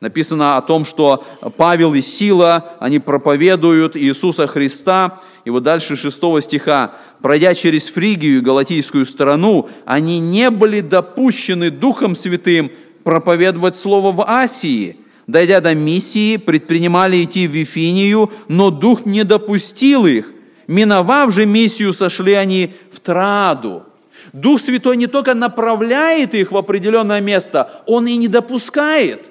Написано 0.00 0.58
о 0.58 0.60
том, 0.60 0.84
что 0.84 1.24
Павел 1.56 1.94
и 1.94 2.02
Сила, 2.02 2.74
они 2.78 2.98
проповедуют 2.98 3.96
Иисуса 3.96 4.46
Христа. 4.46 5.20
И 5.46 5.48
вот 5.48 5.62
дальше 5.62 5.96
6 5.96 6.42
стиха. 6.42 6.92
«Пройдя 7.22 7.54
через 7.54 7.84
Фригию 7.84 8.42
Галатийскую 8.42 9.06
страну, 9.06 9.70
они 9.86 10.18
не 10.20 10.50
были 10.50 10.82
допущены 10.82 11.70
Духом 11.70 12.14
Святым 12.14 12.70
проповедовать 13.04 13.74
Слово 13.74 14.12
в 14.12 14.22
Асии» 14.28 14.98
дойдя 15.26 15.60
до 15.60 15.74
миссии, 15.74 16.36
предпринимали 16.36 17.22
идти 17.24 17.46
в 17.46 17.52
Вифинию, 17.52 18.30
но 18.48 18.70
Дух 18.70 19.04
не 19.04 19.24
допустил 19.24 20.06
их. 20.06 20.32
Миновав 20.66 21.32
же 21.32 21.46
миссию, 21.46 21.92
сошли 21.92 22.32
они 22.32 22.74
в 22.90 23.00
Траду. 23.00 23.84
Дух 24.32 24.60
Святой 24.60 24.96
не 24.96 25.06
только 25.06 25.34
направляет 25.34 26.34
их 26.34 26.52
в 26.52 26.56
определенное 26.56 27.20
место, 27.20 27.82
Он 27.86 28.06
и 28.06 28.16
не 28.16 28.28
допускает. 28.28 29.30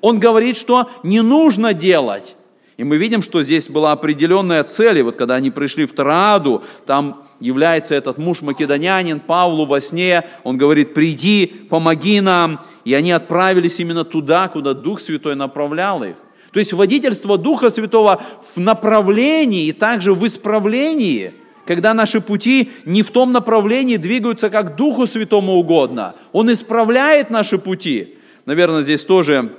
Он 0.00 0.20
говорит, 0.20 0.56
что 0.56 0.88
не 1.02 1.20
нужно 1.20 1.74
делать. 1.74 2.36
И 2.76 2.84
мы 2.84 2.96
видим, 2.96 3.22
что 3.22 3.42
здесь 3.42 3.68
была 3.68 3.92
определенная 3.92 4.62
цель. 4.62 4.98
И 4.98 5.02
вот 5.02 5.16
когда 5.16 5.36
они 5.36 5.50
пришли 5.50 5.86
в 5.86 5.92
Траду, 5.92 6.62
там 6.84 7.25
является 7.40 7.94
этот 7.94 8.18
муж 8.18 8.42
македонянин 8.42 9.20
Павлу 9.20 9.66
во 9.66 9.80
сне, 9.80 10.24
он 10.44 10.56
говорит, 10.56 10.94
приди, 10.94 11.46
помоги 11.46 12.20
нам. 12.20 12.60
И 12.84 12.94
они 12.94 13.12
отправились 13.12 13.80
именно 13.80 14.04
туда, 14.04 14.48
куда 14.48 14.74
Дух 14.74 15.00
Святой 15.00 15.34
направлял 15.34 16.02
их. 16.02 16.16
То 16.52 16.58
есть 16.58 16.72
водительство 16.72 17.36
Духа 17.36 17.68
Святого 17.68 18.22
в 18.54 18.58
направлении 18.58 19.66
и 19.66 19.72
также 19.72 20.14
в 20.14 20.26
исправлении, 20.26 21.34
когда 21.66 21.92
наши 21.92 22.20
пути 22.20 22.70
не 22.86 23.02
в 23.02 23.10
том 23.10 23.32
направлении 23.32 23.96
двигаются, 23.96 24.48
как 24.48 24.76
Духу 24.76 25.06
Святому 25.06 25.54
угодно. 25.54 26.14
Он 26.32 26.50
исправляет 26.50 27.28
наши 27.28 27.58
пути. 27.58 28.16
Наверное, 28.46 28.82
здесь 28.82 29.04
тоже 29.04 29.52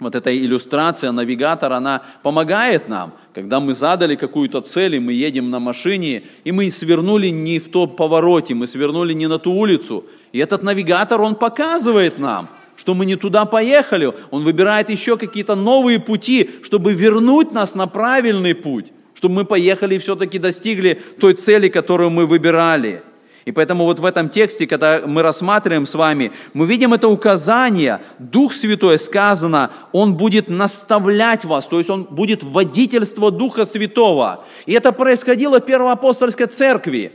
вот 0.00 0.14
эта 0.14 0.36
иллюстрация, 0.36 1.12
навигатор, 1.12 1.72
она 1.72 2.02
помогает 2.22 2.88
нам, 2.88 3.12
когда 3.34 3.60
мы 3.60 3.74
задали 3.74 4.16
какую-то 4.16 4.62
цель, 4.62 4.96
и 4.96 5.00
мы 5.00 5.12
едем 5.12 5.50
на 5.50 5.60
машине, 5.60 6.22
и 6.44 6.52
мы 6.52 6.70
свернули 6.70 7.28
не 7.28 7.58
в 7.58 7.70
том 7.70 7.90
повороте, 7.90 8.54
мы 8.54 8.66
свернули 8.66 9.12
не 9.12 9.28
на 9.28 9.38
ту 9.38 9.52
улицу. 9.52 10.04
И 10.32 10.38
этот 10.38 10.62
навигатор, 10.62 11.20
он 11.20 11.34
показывает 11.34 12.18
нам, 12.18 12.48
что 12.76 12.94
мы 12.94 13.04
не 13.04 13.16
туда 13.16 13.44
поехали, 13.44 14.12
он 14.30 14.42
выбирает 14.42 14.88
еще 14.88 15.18
какие-то 15.18 15.54
новые 15.54 16.00
пути, 16.00 16.48
чтобы 16.62 16.94
вернуть 16.94 17.52
нас 17.52 17.74
на 17.74 17.86
правильный 17.86 18.54
путь, 18.54 18.86
чтобы 19.14 19.34
мы 19.34 19.44
поехали 19.44 19.96
и 19.96 19.98
все-таки 19.98 20.38
достигли 20.38 21.00
той 21.20 21.34
цели, 21.34 21.68
которую 21.68 22.10
мы 22.10 22.26
выбирали– 22.26 23.02
и 23.44 23.52
поэтому 23.52 23.84
вот 23.84 23.98
в 23.98 24.04
этом 24.04 24.28
тексте, 24.28 24.66
когда 24.66 25.02
мы 25.06 25.22
рассматриваем 25.22 25.86
с 25.86 25.94
вами, 25.94 26.32
мы 26.52 26.66
видим 26.66 26.92
это 26.92 27.08
указание, 27.08 28.00
Дух 28.18 28.52
Святой 28.52 28.98
сказано, 28.98 29.70
Он 29.92 30.14
будет 30.14 30.50
наставлять 30.50 31.44
вас, 31.44 31.66
то 31.66 31.78
есть 31.78 31.88
Он 31.88 32.04
будет 32.04 32.42
водительство 32.42 33.30
Духа 33.30 33.64
Святого. 33.64 34.44
И 34.66 34.72
это 34.72 34.92
происходило 34.92 35.58
в 35.58 35.64
Первоапостольской 35.64 36.46
церкви. 36.46 37.12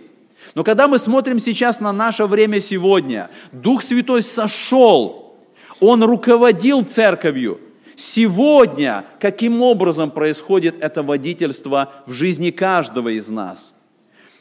Но 0.56 0.64
когда 0.64 0.88
мы 0.88 0.98
смотрим 0.98 1.38
сейчас 1.40 1.80
на 1.80 1.92
наше 1.92 2.26
время 2.26 2.60
сегодня, 2.60 3.30
Дух 3.52 3.84
Святой 3.84 4.24
сошел, 4.24 5.38
Он 5.80 6.04
руководил 6.04 6.84
церковью. 6.84 7.60
Сегодня 7.96 9.06
каким 9.20 9.62
образом 9.62 10.12
происходит 10.12 10.76
это 10.82 11.02
водительство 11.02 11.94
в 12.08 12.12
жизни 12.12 12.50
каждого 12.50 13.10
из 13.10 13.30
нас? 13.30 13.76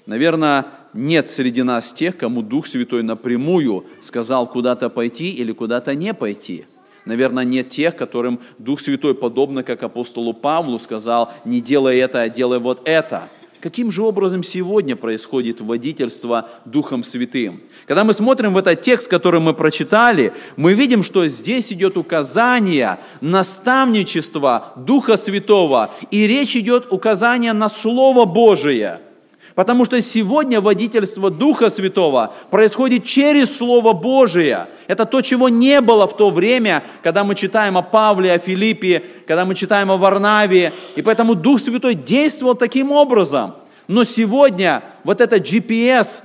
Наверное, 0.06 0.66
нет 0.94 1.30
среди 1.30 1.62
нас 1.62 1.92
тех, 1.92 2.16
кому 2.16 2.42
Дух 2.42 2.66
Святой 2.66 3.02
напрямую 3.02 3.84
сказал 4.00 4.46
куда-то 4.46 4.88
пойти 4.88 5.30
или 5.30 5.52
куда-то 5.52 5.94
не 5.94 6.14
пойти. 6.14 6.66
Наверное, 7.04 7.44
нет 7.44 7.68
тех, 7.68 7.96
которым 7.96 8.40
Дух 8.58 8.80
Святой, 8.80 9.14
подобно 9.14 9.62
как 9.62 9.82
апостолу 9.82 10.32
Павлу, 10.32 10.78
сказал, 10.78 11.32
не 11.44 11.60
делай 11.60 11.98
это, 11.98 12.22
а 12.22 12.28
делай 12.28 12.58
вот 12.58 12.80
это. 12.88 13.28
Каким 13.60 13.90
же 13.90 14.02
образом 14.02 14.42
сегодня 14.42 14.94
происходит 14.94 15.60
водительство 15.60 16.50
Духом 16.66 17.02
Святым? 17.02 17.62
Когда 17.86 18.04
мы 18.04 18.12
смотрим 18.12 18.52
в 18.52 18.58
этот 18.58 18.82
текст, 18.82 19.08
который 19.08 19.40
мы 19.40 19.54
прочитали, 19.54 20.34
мы 20.56 20.74
видим, 20.74 21.02
что 21.02 21.26
здесь 21.28 21.72
идет 21.72 21.96
указание 21.96 22.98
наставничества 23.22 24.74
Духа 24.76 25.16
Святого, 25.16 25.90
и 26.10 26.26
речь 26.26 26.56
идет 26.56 26.92
указание 26.92 27.52
на 27.52 27.68
Слово 27.68 28.24
Божие– 28.26 29.00
Потому 29.54 29.84
что 29.84 30.00
сегодня 30.02 30.60
водительство 30.60 31.30
Духа 31.30 31.70
Святого 31.70 32.34
происходит 32.50 33.04
через 33.04 33.56
Слово 33.56 33.92
Божие. 33.92 34.66
Это 34.88 35.06
то, 35.06 35.20
чего 35.20 35.48
не 35.48 35.80
было 35.80 36.08
в 36.08 36.16
то 36.16 36.30
время, 36.30 36.82
когда 37.02 37.22
мы 37.22 37.36
читаем 37.36 37.78
о 37.78 37.82
Павле, 37.82 38.32
о 38.32 38.38
Филиппе, 38.38 39.04
когда 39.28 39.44
мы 39.44 39.54
читаем 39.54 39.92
о 39.92 39.96
Варнаве. 39.96 40.72
И 40.96 41.02
поэтому 41.02 41.36
Дух 41.36 41.60
Святой 41.60 41.94
действовал 41.94 42.56
таким 42.56 42.90
образом. 42.90 43.54
Но 43.86 44.02
сегодня 44.02 44.82
вот 45.04 45.20
это 45.20 45.36
GPS, 45.36 46.24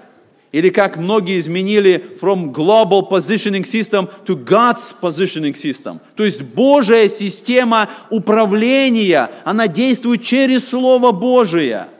или 0.51 0.69
как 0.69 0.97
многие 0.97 1.37
изменили 1.37 2.17
from 2.19 2.51
global 2.51 3.07
positioning 3.07 3.63
system 3.63 4.09
to 4.25 4.43
God's 4.43 4.95
positioning 4.99 5.53
system. 5.53 5.99
То 6.15 6.25
есть 6.25 6.41
Божья 6.41 7.07
система 7.07 7.89
управления, 8.09 9.29
она 9.45 9.67
действует 9.67 10.23
через 10.23 10.67
Слово 10.67 11.11
Божие– 11.11 11.89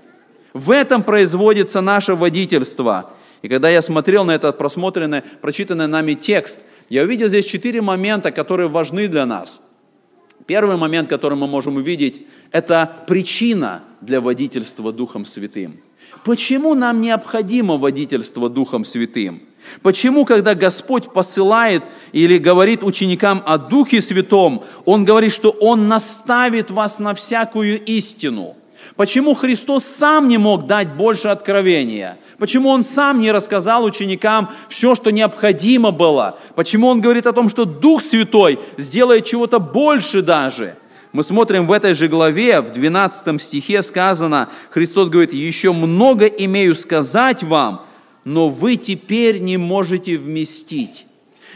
в 0.60 0.72
этом 0.72 1.04
производится 1.04 1.80
наше 1.80 2.16
водительство. 2.16 3.12
И 3.42 3.48
когда 3.48 3.70
я 3.70 3.82
смотрел 3.82 4.26
на 4.26 4.32
этот 4.32 4.58
просмотренный, 4.58 5.22
прочитанный 5.42 5.88
нами 5.88 6.14
текст, 6.14 6.60
я 6.90 7.04
увидел 7.04 7.30
здесь 7.30 7.46
четыре 7.46 7.82
момента, 7.82 8.32
которые 8.32 8.68
важны 8.68 9.08
для 9.08 9.26
нас. 9.26 9.62
Первый 10.46 10.76
момент, 10.76 11.08
который 11.10 11.38
мы 11.38 11.48
можем 11.48 11.78
увидеть, 11.78 12.24
это 12.52 12.94
причина 13.08 13.84
для 14.02 14.20
водительства 14.20 14.92
Духом 14.92 15.26
Святым. 15.26 15.80
Почему 16.26 16.74
нам 16.74 17.00
необходимо 17.00 17.78
водительство 17.78 18.50
Духом 18.50 18.84
Святым? 18.84 19.44
Почему, 19.82 20.26
когда 20.26 20.56
Господь 20.56 21.14
посылает 21.14 21.84
или 22.12 22.38
говорит 22.38 22.84
ученикам 22.84 23.44
о 23.46 23.58
Духе 23.58 24.02
Святом, 24.02 24.64
Он 24.84 25.06
говорит, 25.06 25.32
что 25.32 25.52
Он 25.52 25.88
наставит 25.88 26.70
вас 26.70 27.00
на 27.00 27.14
всякую 27.14 27.82
истину– 27.86 28.58
Почему 28.96 29.34
Христос 29.34 29.86
сам 29.86 30.28
не 30.28 30.38
мог 30.38 30.66
дать 30.66 30.94
больше 30.94 31.28
откровения? 31.28 32.18
Почему 32.38 32.70
Он 32.70 32.84
сам 32.84 33.20
не 33.20 33.32
рассказал 33.32 33.84
ученикам 33.84 34.50
все, 34.68 34.96
что 34.96 35.12
необходимо 35.12 35.92
было? 35.92 36.40
Почему 36.56 36.88
Он 36.88 37.02
говорит 37.02 37.28
о 37.28 37.34
том, 37.34 37.50
что 37.50 37.66
Дух 37.66 38.02
Святой 38.02 38.60
сделает 38.78 39.26
чего-то 39.26 39.60
больше 39.60 40.22
даже? 40.22 40.76
Мы 41.12 41.24
смотрим 41.24 41.66
в 41.66 41.72
этой 41.72 41.96
же 41.96 42.08
главе, 42.08 42.62
в 42.62 42.72
12 42.72 43.42
стихе 43.42 43.82
сказано, 43.82 44.50
Христос 44.70 45.10
говорит, 45.10 45.34
«Еще 45.34 45.74
много 45.74 46.26
имею 46.26 46.76
сказать 46.76 47.42
вам, 47.42 47.86
но 48.26 48.48
вы 48.48 48.76
теперь 48.76 49.40
не 49.40 49.58
можете 49.58 50.18
вместить». 50.18 51.08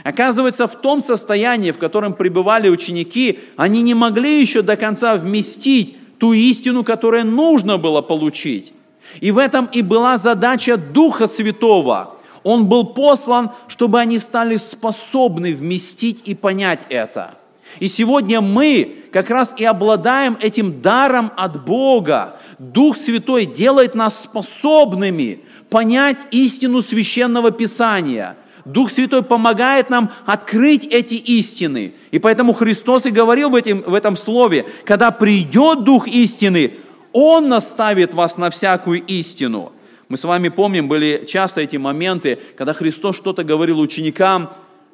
Оказывается, 0.03 0.68
в 0.68 0.82
том 0.82 1.01
состоянии, 1.01 1.72
в 1.72 1.77
котором 1.77 2.13
пребывали 2.13 2.68
ученики, 2.68 3.39
они 3.56 3.84
не 3.84 3.94
могли 3.94 4.42
еще 4.42 4.63
до 4.63 4.75
конца 4.75 5.15
вместить 5.15 5.98
ту 6.24 6.32
истину, 6.32 6.86
которую 6.86 7.25
нужно 7.25 7.77
было 7.77 8.01
получить. 8.01 8.72
И 9.20 9.32
в 9.32 9.38
этом 9.38 9.65
и 9.65 9.82
была 9.82 10.18
задача 10.18 10.77
Духа 10.77 11.27
Святого. 11.27 12.15
Он 12.44 12.68
был 12.68 12.86
послан, 12.86 13.51
чтобы 13.68 14.00
они 14.00 14.20
стали 14.20 14.56
способны 14.56 15.53
вместить 15.53 16.22
и 16.24 16.34
понять 16.34 16.86
это. 16.88 17.34
И 17.82 17.89
сегодня 17.89 18.39
мы 18.39 19.03
как 19.12 19.30
раз 19.30 19.53
и 19.58 19.65
обладаем 19.65 20.38
этим 20.39 20.80
даром 20.82 21.30
от 21.36 21.65
Бога. 21.65 22.38
Дух 22.58 22.96
Святой 22.96 23.46
делает 23.46 23.94
нас 23.94 24.24
способными 24.24 25.42
понять 25.70 26.20
истину 26.32 26.82
священного 26.82 27.51
Писания– 27.51 28.38
Дух 28.65 28.91
Святой 28.91 29.24
помогает 29.24 29.89
нам 29.89 30.12
открыть 30.25 30.86
эти 30.86 31.15
истины. 31.15 31.93
И 32.12 32.20
поэтому 32.20 32.53
Христос 32.53 33.05
и 33.05 33.12
говорил 33.12 33.50
в, 33.50 33.55
этом, 33.55 33.82
в 33.82 33.93
этом 33.93 34.15
слове, 34.15 34.65
когда 34.86 35.12
придет 35.12 35.84
Дух 35.84 36.08
истины, 36.08 36.74
Он 37.11 37.50
наставит 37.50 38.14
вас 38.14 38.37
на 38.37 38.50
всякую 38.50 39.03
истину. 39.05 39.74
Мы 40.07 40.18
с 40.18 40.24
вами 40.24 40.50
помним, 40.50 40.87
были 40.87 41.25
часто 41.27 41.61
эти 41.61 41.77
моменты, 41.77 42.40
когда 42.55 42.74
Христос 42.74 43.18
что-то 43.18 43.44
говорил 43.44 43.79
ученикам, 43.79 44.51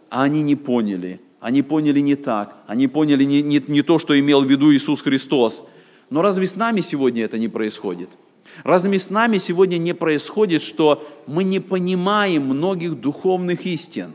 а 0.09 0.23
они 0.23 0.41
не 0.41 0.55
поняли. 0.55 1.19
Они 1.39 1.61
поняли 1.61 1.99
не 1.99 2.15
так. 2.15 2.57
Они 2.67 2.87
поняли 2.87 3.23
не, 3.23 3.41
не, 3.41 3.63
не 3.67 3.81
то, 3.81 3.99
что 3.99 4.19
имел 4.19 4.41
в 4.41 4.49
виду 4.49 4.73
Иисус 4.73 5.01
Христос. 5.01 5.63
Но 6.09 6.21
разве 6.21 6.47
с 6.47 6.55
нами 6.55 6.81
сегодня 6.81 7.23
это 7.23 7.37
не 7.37 7.47
происходит? 7.47 8.09
Разве 8.63 8.99
с 8.99 9.09
нами 9.09 9.37
сегодня 9.37 9.77
не 9.77 9.93
происходит, 9.93 10.61
что 10.61 11.07
мы 11.27 11.43
не 11.43 11.59
понимаем 11.59 12.43
многих 12.43 12.99
духовных 12.99 13.65
истин? 13.65 14.13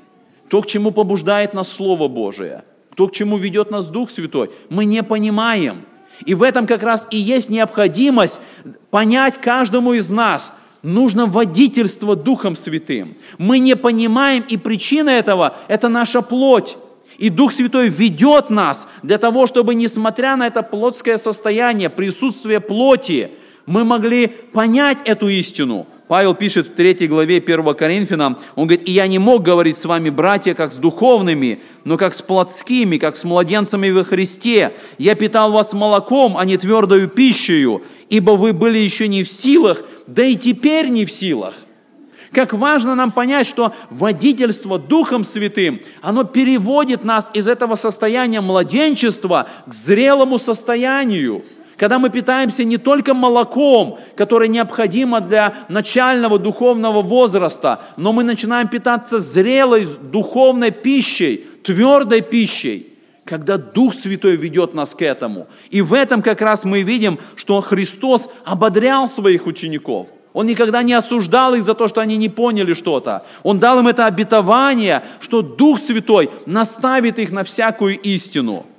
То, 0.48 0.62
к 0.62 0.66
чему 0.66 0.90
побуждает 0.90 1.54
нас 1.54 1.68
Слово 1.68 2.08
Божие, 2.08 2.64
то, 2.94 3.08
к 3.08 3.12
чему 3.12 3.38
ведет 3.38 3.70
нас 3.70 3.88
Дух 3.88 4.10
Святой, 4.10 4.50
мы 4.68 4.84
не 4.84 5.02
понимаем. 5.02 5.84
И 6.26 6.34
в 6.34 6.42
этом 6.42 6.66
как 6.66 6.82
раз 6.82 7.08
и 7.10 7.16
есть 7.16 7.50
необходимость 7.50 8.40
понять 8.90 9.40
каждому 9.40 9.94
из 9.94 10.10
нас, 10.10 10.54
нужно 10.82 11.26
водительство 11.26 12.14
Духом 12.14 12.54
Святым. 12.54 13.16
Мы 13.38 13.58
не 13.58 13.74
понимаем, 13.74 14.44
и 14.48 14.56
причина 14.56 15.10
этого– 15.10 15.56
это 15.68 15.88
наша 15.88 16.22
плоть. 16.22 16.76
И 17.18 17.30
Дух 17.30 17.52
Святой 17.52 17.88
ведет 17.88 18.50
нас 18.50 18.88
для 19.02 19.18
того, 19.18 19.46
чтобы, 19.46 19.74
несмотря 19.74 20.36
на 20.36 20.46
это 20.46 20.62
плотское 20.62 21.16
состояние, 21.16 21.88
присутствие 21.88 22.60
плоти, 22.60 23.30
мы 23.66 23.84
могли 23.84 24.26
понять 24.26 24.98
эту 25.06 25.28
истину. 25.28 25.86
Павел 26.06 26.34
пишет 26.34 26.68
в 26.68 26.74
3 26.74 27.06
главе 27.06 27.38
1 27.38 27.74
Коринфянам, 27.74 28.38
он 28.56 28.66
говорит, 28.66 28.86
«И 28.86 28.92
я 28.92 29.06
не 29.06 29.18
мог 29.18 29.42
говорить 29.42 29.78
с 29.78 29.86
вами, 29.86 30.10
братья, 30.10 30.54
как 30.54 30.70
с 30.70 30.76
духовными, 30.76 31.62
но 31.84 31.96
как 31.96 32.14
с 32.14 32.20
плотскими, 32.20 32.98
как 32.98 33.16
с 33.16 33.24
младенцами 33.24 33.90
во 33.90 34.04
Христе. 34.04 34.74
Я 34.98 35.14
питал 35.14 35.50
вас 35.50 35.72
молоком, 35.72 36.36
а 36.36 36.44
не 36.44 36.58
твердою 36.58 37.08
пищей, 37.08 37.80
ибо 38.10 38.32
вы 38.32 38.52
были 38.52 38.78
еще 38.78 39.08
не 39.08 39.24
в 39.24 39.30
силах, 39.30 39.82
да 40.06 40.22
и 40.24 40.36
теперь 40.36 40.88
не 40.88 41.06
в 41.06 41.10
силах». 41.10 41.54
Как 42.32 42.52
важно 42.52 42.96
нам 42.96 43.12
понять, 43.12 43.46
что 43.46 43.72
водительство 43.90 44.76
Духом 44.76 45.22
Святым, 45.22 45.80
оно 46.02 46.24
переводит 46.24 47.04
нас 47.04 47.30
из 47.32 47.46
этого 47.46 47.76
состояния 47.76 48.40
младенчества 48.40 49.48
к 49.66 49.72
зрелому 49.72 50.38
состоянию– 50.38 51.44
когда 51.76 51.98
мы 51.98 52.10
питаемся 52.10 52.64
не 52.64 52.78
только 52.78 53.14
молоком, 53.14 53.98
которое 54.16 54.48
необходимо 54.48 55.20
для 55.20 55.54
начального 55.68 56.38
духовного 56.38 57.02
возраста, 57.02 57.80
но 57.96 58.12
мы 58.12 58.22
начинаем 58.22 58.68
питаться 58.68 59.18
зрелой 59.18 59.88
духовной 60.02 60.70
пищей, 60.70 61.44
твердой 61.64 62.22
пищей, 62.22 62.88
когда 63.24 63.56
Дух 63.56 63.94
Святой 63.94 64.36
ведет 64.36 64.74
нас 64.74 64.94
к 64.94 65.02
этому. 65.02 65.48
И 65.70 65.82
в 65.82 65.94
этом 65.94 66.22
как 66.22 66.40
раз 66.40 66.64
мы 66.64 66.82
видим, 66.82 67.18
что 67.36 67.60
Христос 67.60 68.28
ободрял 68.44 69.08
своих 69.08 69.46
учеников. 69.46 70.08
Он 70.32 70.46
никогда 70.46 70.82
не 70.82 70.94
осуждал 70.94 71.54
их 71.54 71.62
за 71.62 71.74
то, 71.74 71.86
что 71.86 72.00
они 72.00 72.16
не 72.16 72.28
поняли 72.28 72.74
что-то. 72.74 73.24
Он 73.44 73.60
дал 73.60 73.78
им 73.78 73.86
это 73.86 74.06
обетование, 74.06 75.02
что 75.20 75.42
Дух 75.42 75.78
Святой 75.78 76.30
наставит 76.44 77.18
их 77.18 77.30
на 77.30 77.44
всякую 77.44 77.98
истину– 78.00 78.66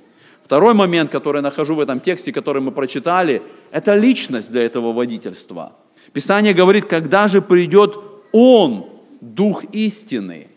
Второй 0.46 0.76
момент, 0.76 1.10
который 1.10 1.38
я 1.38 1.42
нахожу 1.42 1.74
в 1.74 1.80
этом 1.80 2.00
тексте, 2.00 2.32
который 2.32 2.62
мы 2.62 2.72
прочитали, 2.72 3.42
это 3.72 3.96
личность 3.96 4.52
для 4.52 4.62
этого 4.62 4.94
водительства. 4.94 5.74
Писание 6.14 6.54
говорит, 6.54 6.86
когда 6.86 7.28
же 7.28 7.42
придет 7.42 7.98
Он, 8.32 8.86
Дух 9.22 9.64
истины. 9.72 10.48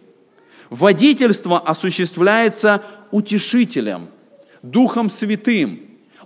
Водительство 0.68 1.58
осуществляется 1.58 2.82
утешителем, 3.12 4.08
Духом 4.62 5.08
Святым. 5.08 5.80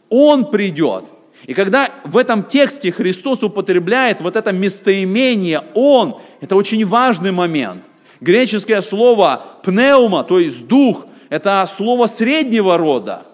Он 0.08 0.50
придет. 0.50 1.04
И 1.46 1.54
когда 1.54 1.88
в 2.02 2.16
этом 2.16 2.42
тексте 2.42 2.90
Христос 2.90 3.44
употребляет 3.44 4.20
вот 4.20 4.34
это 4.34 4.50
местоимение 4.50 5.62
«Он», 5.74 6.20
это 6.40 6.56
очень 6.56 6.84
важный 6.84 7.30
момент. 7.30 7.84
Греческое 8.20 8.80
слово 8.80 9.44
«пнеума», 9.62 10.24
то 10.24 10.40
есть 10.40 10.66
«дух», 10.66 11.06
это 11.28 11.64
слово 11.72 12.08
среднего 12.08 12.76
рода– 12.76 13.22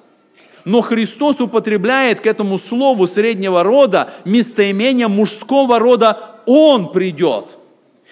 но 0.69 0.83
Христос 0.83 1.41
употребляет 1.41 2.21
к 2.21 2.27
этому 2.27 2.59
слову 2.59 3.07
среднего 3.07 3.63
рода 3.63 4.11
местоимение 4.27 5.09
мужского 5.09 5.79
рода 5.79 6.19
«Он 6.45 6.93
придет». 6.93 7.59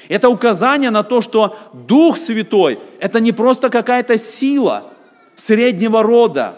Это 0.09 0.31
указание 0.31 0.89
на 0.89 1.03
то, 1.03 1.21
что 1.21 1.55
Дух 1.75 2.17
Святой– 2.17 2.79
это 2.99 3.21
не 3.21 3.33
просто 3.33 3.69
какая-то 3.69 4.17
сила 4.17 4.85
среднего 5.35 6.03
рода, 6.03 6.55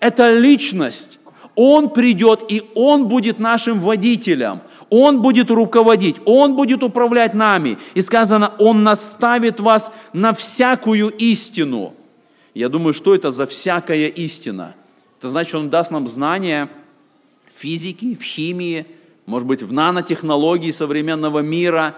это 0.00 0.34
личность. 0.34 1.18
Он 1.54 1.88
придет, 1.88 2.44
и 2.50 2.62
Он 2.74 3.08
будет 3.08 3.38
нашим 3.38 3.80
водителем. 3.80 4.60
Он 4.90 5.22
будет 5.22 5.50
руководить, 5.50 6.16
Он 6.26 6.56
будет 6.56 6.82
управлять 6.82 7.32
нами. 7.32 7.78
И 7.94 8.02
сказано, 8.02 8.52
Он 8.58 8.82
наставит 8.82 9.60
вас 9.60 9.92
на 10.12 10.34
всякую 10.34 11.08
истину– 11.08 11.94
Я 12.54 12.68
думаю, 12.68 12.92
что 12.92 13.14
это 13.14 13.30
за 13.30 13.46
всякая 13.46 14.08
истина? 14.08 14.74
Это 15.18 15.30
значит, 15.30 15.54
Он 15.54 15.70
даст 15.70 15.90
нам 15.90 16.06
знания 16.08 16.68
в 17.54 17.60
физике, 17.60 18.16
в 18.16 18.22
химии, 18.22 18.86
может 19.26 19.46
быть, 19.46 19.62
в 19.62 19.72
нанотехнологии 19.72 20.70
современного 20.70 21.40
мира. 21.40 21.94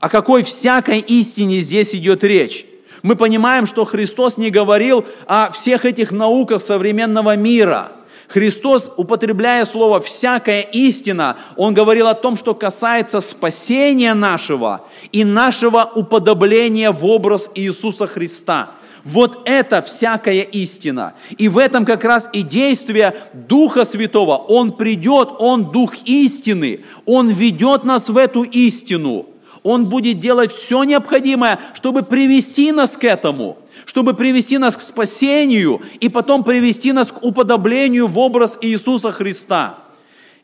О 0.00 0.08
какой 0.08 0.42
всякой 0.42 1.00
истине 1.00 1.60
здесь 1.60 1.94
идет 1.94 2.24
речь? 2.24 2.64
Мы 3.02 3.16
понимаем, 3.16 3.66
что 3.66 3.84
Христос 3.84 4.36
не 4.36 4.50
говорил 4.50 5.04
о 5.26 5.50
всех 5.50 5.84
этих 5.84 6.12
науках 6.12 6.62
современного 6.62 7.36
мира– 7.36 7.92
Христос, 8.32 8.90
употребляя 8.96 9.66
слово 9.66 10.00
«всякая 10.00 10.62
истина», 10.62 11.36
Он 11.56 11.74
говорил 11.74 12.08
о 12.08 12.14
том, 12.14 12.38
что 12.38 12.54
касается 12.54 13.20
спасения 13.20 14.14
нашего 14.14 14.86
и 15.12 15.22
нашего 15.22 15.90
уподобления 15.94 16.92
в 16.92 17.04
образ 17.04 17.50
Иисуса 17.54 18.06
Христа. 18.06 18.70
Вот 19.04 19.42
это 19.46 19.82
всякая 19.82 20.42
истина. 20.42 21.14
И 21.36 21.48
в 21.48 21.58
этом 21.58 21.84
как 21.84 22.04
раз 22.04 22.30
и 22.32 22.42
действие 22.42 23.14
Духа 23.32 23.84
Святого. 23.84 24.36
Он 24.36 24.72
придет, 24.72 25.30
Он 25.38 25.70
Дух 25.72 25.94
истины. 26.04 26.84
Он 27.04 27.28
ведет 27.28 27.84
нас 27.84 28.08
в 28.08 28.16
эту 28.16 28.42
истину. 28.42 29.26
Он 29.62 29.86
будет 29.86 30.18
делать 30.18 30.52
все 30.52 30.84
необходимое, 30.84 31.58
чтобы 31.74 32.02
привести 32.02 32.72
нас 32.72 32.96
к 32.96 33.04
этому– 33.04 33.58
чтобы 33.84 34.14
привести 34.14 34.58
нас 34.58 34.76
к 34.76 34.80
спасению 34.80 35.82
и 36.00 36.08
потом 36.08 36.44
привести 36.44 36.92
нас 36.92 37.10
к 37.10 37.22
уподоблению 37.22 38.06
в 38.06 38.18
образ 38.18 38.58
Иисуса 38.60 39.12
Христа. 39.12 39.78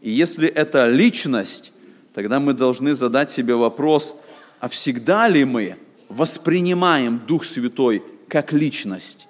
И 0.00 0.10
если 0.10 0.48
это 0.48 0.88
личность, 0.88 1.72
тогда 2.14 2.40
мы 2.40 2.54
должны 2.54 2.94
задать 2.94 3.30
себе 3.30 3.54
вопрос, 3.54 4.16
а 4.60 4.68
всегда 4.68 5.28
ли 5.28 5.44
мы 5.44 5.76
воспринимаем 6.08 7.20
Дух 7.26 7.44
Святой 7.44 8.02
как 8.28 8.52
личность? 8.52 9.28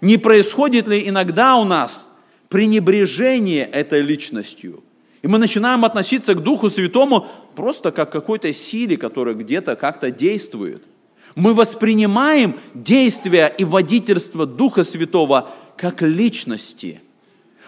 Не 0.00 0.16
происходит 0.16 0.88
ли 0.88 1.08
иногда 1.08 1.56
у 1.56 1.64
нас 1.64 2.10
пренебрежение 2.48 3.64
этой 3.64 4.00
личностью? 4.00 4.82
И 5.22 5.26
мы 5.26 5.38
начинаем 5.38 5.84
относиться 5.84 6.34
к 6.34 6.42
Духу 6.42 6.70
Святому 6.70 7.26
просто 7.56 7.90
как 7.90 8.10
к 8.10 8.12
какой-то 8.12 8.52
силе, 8.52 8.96
которая 8.96 9.34
где-то 9.34 9.76
как-то 9.76 10.10
действует– 10.10 10.82
мы 11.38 11.54
воспринимаем 11.54 12.58
действия 12.74 13.46
и 13.46 13.64
водительство 13.64 14.44
Духа 14.44 14.82
Святого 14.82 15.50
как 15.76 16.02
личности. 16.02 17.00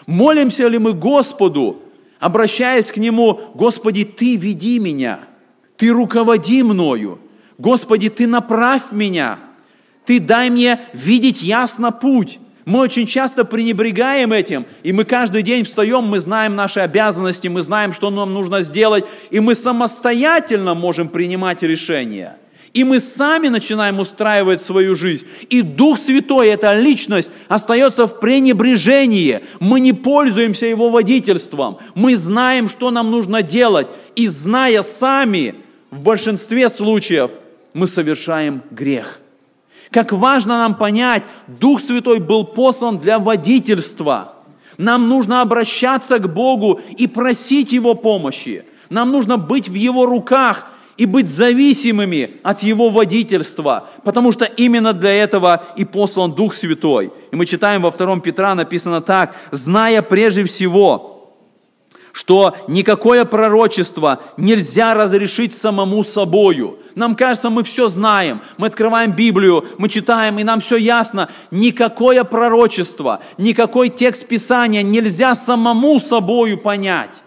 Молимся 0.06 0.66
ли 0.66 0.78
мы 0.78 0.92
Господу, 0.92 1.82
обращаясь 2.18 2.90
к 2.90 2.96
Нему, 2.96 3.40
Господи, 3.54 4.04
Ты 4.04 4.34
веди 4.34 4.80
меня, 4.80 5.20
Ты 5.76 5.90
руководи 5.90 6.64
мною, 6.64 7.20
Господи, 7.58 8.08
Ты 8.08 8.26
направь 8.26 8.90
меня, 8.90 9.38
Ты 10.10 10.18
дай 10.18 10.50
мне 10.50 10.80
видеть 10.92 11.40
ясно 11.40 11.92
путь. 11.92 12.40
Мы 12.64 12.80
очень 12.80 13.06
часто 13.06 13.44
пренебрегаем 13.44 14.32
этим, 14.32 14.66
и 14.82 14.92
мы 14.92 15.04
каждый 15.04 15.42
день 15.42 15.62
встаем, 15.62 16.02
мы 16.02 16.18
знаем 16.18 16.56
наши 16.56 16.80
обязанности, 16.80 17.46
мы 17.46 17.62
знаем, 17.62 17.92
что 17.92 18.10
нам 18.10 18.34
нужно 18.34 18.62
сделать, 18.62 19.04
и 19.30 19.38
мы 19.38 19.54
самостоятельно 19.54 20.74
можем 20.74 21.08
принимать 21.10 21.62
решения– 21.62 22.36
и 22.72 22.84
мы 22.84 23.00
сами 23.00 23.48
начинаем 23.48 23.98
устраивать 23.98 24.60
свою 24.60 24.94
жизнь. 24.94 25.26
И 25.48 25.60
Дух 25.62 25.98
Святой, 25.98 26.48
эта 26.48 26.72
личность, 26.72 27.32
остается 27.48 28.06
в 28.06 28.20
пренебрежении. 28.20 29.40
Мы 29.58 29.80
не 29.80 29.92
пользуемся 29.92 30.66
Его 30.66 30.88
водительством. 30.88 31.78
Мы 31.96 32.16
знаем, 32.16 32.68
что 32.68 32.92
нам 32.92 33.10
нужно 33.10 33.42
делать. 33.42 33.88
И 34.14 34.28
зная 34.28 34.82
сами, 34.82 35.56
в 35.90 36.00
большинстве 36.00 36.68
случаев, 36.68 37.32
мы 37.74 37.88
совершаем 37.88 38.62
грех. 38.70 39.19
Как 39.90 40.12
важно 40.12 40.58
нам 40.58 40.74
понять, 40.74 41.24
Дух 41.46 41.80
Святой 41.80 42.20
был 42.20 42.44
послан 42.44 42.98
для 42.98 43.18
водительства. 43.18 44.34
Нам 44.78 45.08
нужно 45.08 45.42
обращаться 45.42 46.18
к 46.18 46.32
Богу 46.32 46.80
и 46.96 47.06
просить 47.06 47.72
Его 47.72 47.94
помощи. 47.94 48.64
Нам 48.88 49.10
нужно 49.10 49.36
быть 49.36 49.68
в 49.68 49.74
Его 49.74 50.06
руках– 50.06 50.66
и 51.00 51.06
быть 51.06 51.28
зависимыми 51.28 52.32
от 52.42 52.62
Его 52.62 52.90
водительства, 52.90 53.88
потому 54.04 54.32
что 54.32 54.44
именно 54.44 54.92
для 54.92 55.10
этого 55.14 55.64
и 55.74 55.86
послан 55.86 56.34
Дух 56.34 56.52
Святой. 56.52 57.10
И 57.32 57.36
мы 57.36 57.46
читаем 57.46 57.80
во 57.80 57.90
втором 57.90 58.20
Петра 58.20 58.54
написано 58.54 59.00
так, 59.00 59.34
«Зная 59.50 60.02
прежде 60.02 60.44
всего, 60.44 61.19
что 62.12 62.56
никакое 62.68 63.24
пророчество 63.24 64.20
нельзя 64.36 64.94
разрешить 64.94 65.54
самому 65.54 66.04
собою». 66.04 66.78
Нам 66.94 67.14
кажется, 67.14 67.50
мы 67.50 67.62
все 67.62 67.88
знаем, 67.88 68.40
мы 68.56 68.66
открываем 68.66 69.12
Библию, 69.12 69.64
мы 69.78 69.88
читаем, 69.88 70.38
и 70.38 70.44
нам 70.44 70.60
все 70.60 70.76
ясно. 70.76 71.28
Никакое 71.50 72.24
пророчество, 72.24 73.20
никакой 73.38 73.88
текст 73.88 74.26
Писания 74.26 74.82
нельзя 74.82 75.34
самому 75.34 76.00
собою 76.00 76.58
понять. 76.58 77.22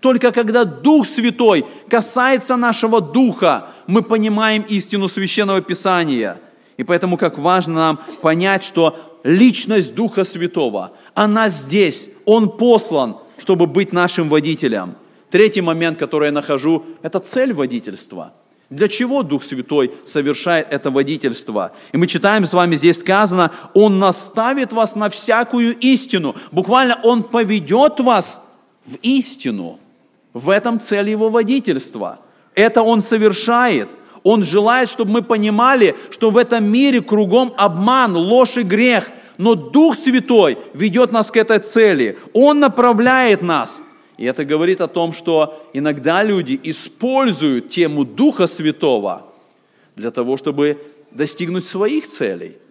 Только 0.00 0.30
когда 0.32 0.64
Дух 0.64 1.06
Святой 1.06 1.66
касается 1.88 2.56
нашего 2.56 3.00
духа, 3.00 3.70
мы 3.86 4.02
понимаем 4.02 4.64
истину 4.68 5.08
Священного 5.08 5.62
Писания. 5.62 6.38
И 6.76 6.84
поэтому 6.84 7.16
как 7.16 7.38
важно 7.38 7.74
нам 7.74 8.00
понять, 8.20 8.62
что 8.62 9.18
личность 9.24 9.94
Духа 9.94 10.24
Святого, 10.24 10.92
она 11.14 11.48
здесь, 11.48 12.10
Он 12.26 12.50
послан, 12.50 13.16
чтобы 13.38 13.66
быть 13.66 13.92
нашим 13.92 14.28
водителем. 14.28 14.94
Третий 15.30 15.60
момент, 15.60 15.98
который 15.98 16.26
я 16.26 16.32
нахожу, 16.32 16.84
это 17.02 17.20
цель 17.20 17.52
водительства. 17.52 18.32
Для 18.68 18.88
чего 18.88 19.22
Дух 19.22 19.44
Святой 19.44 19.92
совершает 20.04 20.72
это 20.72 20.90
водительство? 20.90 21.72
И 21.92 21.96
мы 21.96 22.06
читаем 22.06 22.44
с 22.44 22.52
вами, 22.52 22.74
здесь 22.76 23.00
сказано, 23.00 23.52
Он 23.74 23.98
наставит 23.98 24.72
вас 24.72 24.96
на 24.96 25.08
всякую 25.08 25.76
истину. 25.78 26.34
Буквально 26.50 26.98
Он 27.02 27.22
поведет 27.22 28.00
вас 28.00 28.42
в 28.84 28.96
истину. 29.02 29.78
В 30.32 30.50
этом 30.50 30.80
цель 30.80 31.08
его 31.08 31.30
водительства. 31.30 32.18
Это 32.54 32.82
он 32.82 33.00
совершает. 33.00 33.88
Он 34.22 34.42
желает, 34.42 34.88
чтобы 34.88 35.12
мы 35.12 35.22
понимали, 35.22 35.94
что 36.10 36.30
в 36.30 36.36
этом 36.36 36.64
мире 36.64 37.00
кругом 37.00 37.54
обман, 37.56 38.16
ложь 38.16 38.56
и 38.56 38.62
грех. 38.62 39.10
Но 39.38 39.54
Дух 39.54 39.96
Святой 39.96 40.58
ведет 40.74 41.12
нас 41.12 41.30
к 41.30 41.36
этой 41.36 41.58
цели. 41.58 42.18
Он 42.32 42.60
направляет 42.60 43.42
нас. 43.42 43.82
И 44.16 44.24
это 44.24 44.44
говорит 44.44 44.80
о 44.80 44.88
том, 44.88 45.12
что 45.12 45.68
иногда 45.72 46.22
люди 46.22 46.58
используют 46.62 47.68
тему 47.68 48.04
Духа 48.04 48.46
Святого 48.46 49.26
для 49.94 50.10
того, 50.10 50.36
чтобы 50.36 50.78
достигнуть 51.10 51.64
своих 51.64 52.06
целей– 52.06 52.56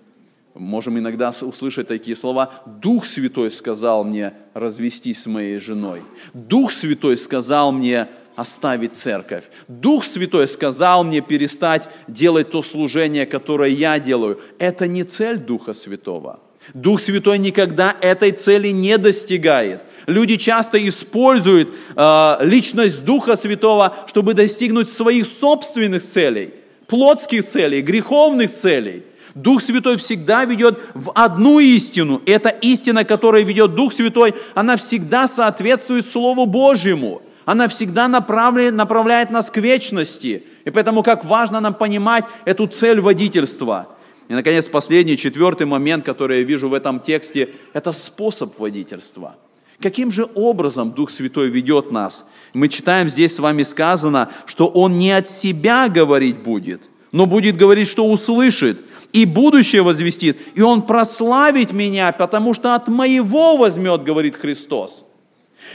Можем 0.56 0.98
иногда 0.98 1.32
услышать 1.42 1.88
такие 1.88 2.16
слова. 2.16 2.50
Дух 2.66 3.06
Святой 3.06 3.52
сказал 3.52 4.06
мне 4.06 4.34
развестись 4.54 5.24
с 5.24 5.26
моей 5.26 5.60
женой. 5.60 6.02
Дух 6.34 6.72
Святой 6.72 7.18
сказал 7.18 7.74
мне 7.74 8.08
оставить 8.38 8.96
церковь. 8.96 9.44
Дух 9.68 10.06
Святой 10.06 10.48
сказал 10.48 11.04
мне 11.04 11.20
перестать 11.20 11.90
делать 12.08 12.52
то 12.52 12.62
служение, 12.62 13.26
которое 13.26 13.70
я 13.70 14.00
делаю. 14.00 14.40
Это 14.58 14.88
не 14.88 15.04
цель 15.04 15.40
Духа 15.40 15.74
Святого. 15.74 16.40
Дух 16.74 17.02
Святой 17.02 17.38
никогда 17.38 17.96
этой 18.02 18.32
цели 18.32 18.70
не 18.70 18.98
достигает. 18.98 19.82
Люди 20.08 20.36
часто 20.38 20.86
используют 20.88 21.70
э, 21.96 22.38
личность 22.42 23.04
Духа 23.06 23.36
Святого, 23.36 23.96
чтобы 24.08 24.34
достигнуть 24.34 24.90
своих 24.90 25.26
собственных 25.26 26.04
целей, 26.04 26.54
плотских 26.88 27.44
целей, 27.44 27.82
греховных 27.82 28.52
целей– 28.52 29.04
Дух 29.36 29.62
Святой 29.62 29.98
всегда 29.98 30.46
ведет 30.46 30.80
в 30.94 31.12
одну 31.14 31.60
истину. 31.60 32.22
Эта 32.26 32.50
истина, 32.50 33.04
которая 33.04 33.44
ведет 33.44 33.76
Дух 33.76 33.94
Святой, 33.94 34.34
она 34.56 34.78
всегда 34.78 35.28
соответствует 35.28 36.06
Слову 36.06 36.46
Божьему. 36.46 37.22
Она 37.44 37.68
всегда 37.68 38.08
направляет, 38.08 38.74
направляет 38.74 39.30
нас 39.30 39.52
к 39.52 39.58
вечности. 39.58 40.44
И 40.64 40.70
поэтому 40.72 41.04
как 41.04 41.26
важно 41.26 41.60
нам 41.60 41.74
понимать 41.74 42.24
эту 42.46 42.66
цель 42.68 43.02
водительства. 43.02 43.90
И, 44.28 44.34
наконец, 44.34 44.68
последний, 44.68 45.18
четвертый 45.18 45.68
момент, 45.68 46.06
который 46.06 46.40
я 46.40 46.44
вижу 46.44 46.68
в 46.68 46.74
этом 46.74 47.00
тексте, 47.00 47.50
это 47.74 47.92
способ 47.92 48.58
водительства. 48.60 49.36
Каким 49.80 50.12
же 50.12 50.28
образом 50.36 50.92
Дух 50.92 51.12
Святой 51.12 51.50
ведет 51.50 51.92
нас? 51.92 52.26
Мы 52.54 52.70
читаем 52.70 53.10
здесь 53.10 53.36
с 53.36 53.40
вами 53.40 53.64
сказано, 53.64 54.30
что 54.46 54.68
Он 54.68 54.98
не 54.98 55.12
от 55.12 55.28
себя 55.28 55.90
говорить 55.90 56.40
будет, 56.40 56.90
но 57.12 57.26
будет 57.26 57.58
говорить, 57.58 57.88
что 57.88 58.10
услышит, 58.10 58.80
и 59.12 59.26
будущее 59.26 59.82
возвестит, 59.82 60.38
и 60.56 60.62
Он 60.62 60.82
прославит 60.82 61.72
меня, 61.72 62.12
потому 62.12 62.54
что 62.54 62.74
от 62.74 62.88
моего 62.88 63.58
возьмет, 63.58 64.04
говорит 64.04 64.36
Христос. 64.36 65.06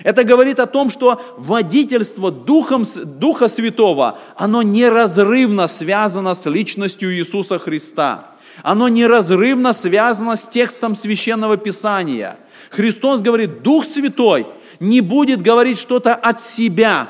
Это 0.03 0.25
говорит 0.25 0.59
о 0.61 0.67
том, 0.67 0.91
что 0.91 1.21
водительство 1.37 2.31
Духом, 2.31 2.85
Духа 3.05 3.49
Святого, 3.49 4.19
оно 4.37 4.63
неразрывно 4.63 5.67
связано 5.67 6.35
с 6.35 6.47
личностью 6.47 7.15
Иисуса 7.15 7.59
Христа. 7.59 8.30
Оно 8.63 8.89
неразрывно 8.89 9.73
связано 9.73 10.37
с 10.37 10.49
текстом 10.49 10.95
Священного 10.95 11.57
Писания. 11.57 12.37
Христос 12.71 13.21
говорит, 13.21 13.63
Дух 13.63 13.85
Святой 13.85 14.47
не 14.79 15.01
будет 15.01 15.43
говорить 15.43 15.79
что-то 15.79 16.15
от 16.15 16.41
себя. 16.41 17.09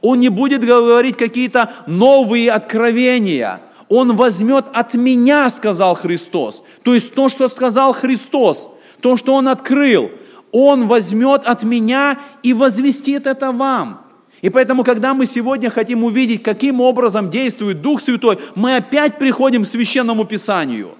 Он 0.00 0.18
не 0.20 0.28
будет 0.28 0.64
говорить 0.64 1.16
какие-то 1.16 1.72
новые 1.86 2.50
откровения– 2.50 3.60
Он 3.88 4.16
возьмет 4.16 4.64
от 4.72 4.94
меня, 4.94 5.50
сказал 5.50 5.94
Христос. 5.94 6.64
То 6.82 6.94
есть 6.94 7.14
то, 7.14 7.28
что 7.28 7.48
сказал 7.48 7.92
Христос, 7.92 8.68
то, 9.00 9.16
что 9.16 9.34
Он 9.34 9.48
открыл, 9.48 10.10
Он 10.52 10.86
возьмет 10.86 11.42
от 11.44 11.62
меня 11.62 12.18
и 12.42 12.54
возвестит 12.54 13.26
это 13.26 13.52
вам. 13.52 14.03
И 14.44 14.50
поэтому, 14.50 14.84
когда 14.84 15.14
мы 15.14 15.24
сегодня 15.24 15.70
хотим 15.70 16.04
увидеть, 16.04 16.42
каким 16.42 16.82
образом 16.82 17.30
действует 17.30 17.80
Дух 17.80 18.02
Святой, 18.02 18.38
мы 18.54 18.76
опять 18.76 19.16
приходим 19.18 19.62
к 19.62 19.66
Священному 19.66 20.26
Писанию. 20.26 20.96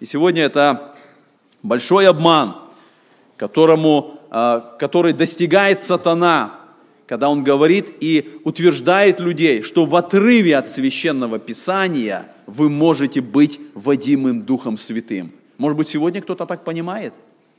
И 0.00 0.04
сегодня 0.04 0.42
это 0.42 0.94
большой 1.62 2.06
обман, 2.06 2.56
которому, 3.38 4.20
а, 4.28 4.76
который 4.78 5.14
достигает 5.14 5.80
сатана, 5.80 6.60
когда 7.06 7.30
он 7.30 7.42
говорит 7.42 7.90
и 8.00 8.38
утверждает 8.44 9.18
людей, 9.18 9.62
что 9.62 9.86
в 9.86 9.96
отрыве 9.96 10.54
от 10.54 10.68
Священного 10.68 11.38
Писания 11.38 12.26
вы 12.46 12.68
можете 12.68 13.22
быть 13.22 13.60
водимым 13.72 14.42
Духом 14.42 14.76
Святым. 14.76 15.32
Может 15.56 15.78
быть, 15.78 15.88
сегодня 15.88 16.20
кто-то 16.20 16.44
так 16.44 16.64
понимает? 16.64 17.14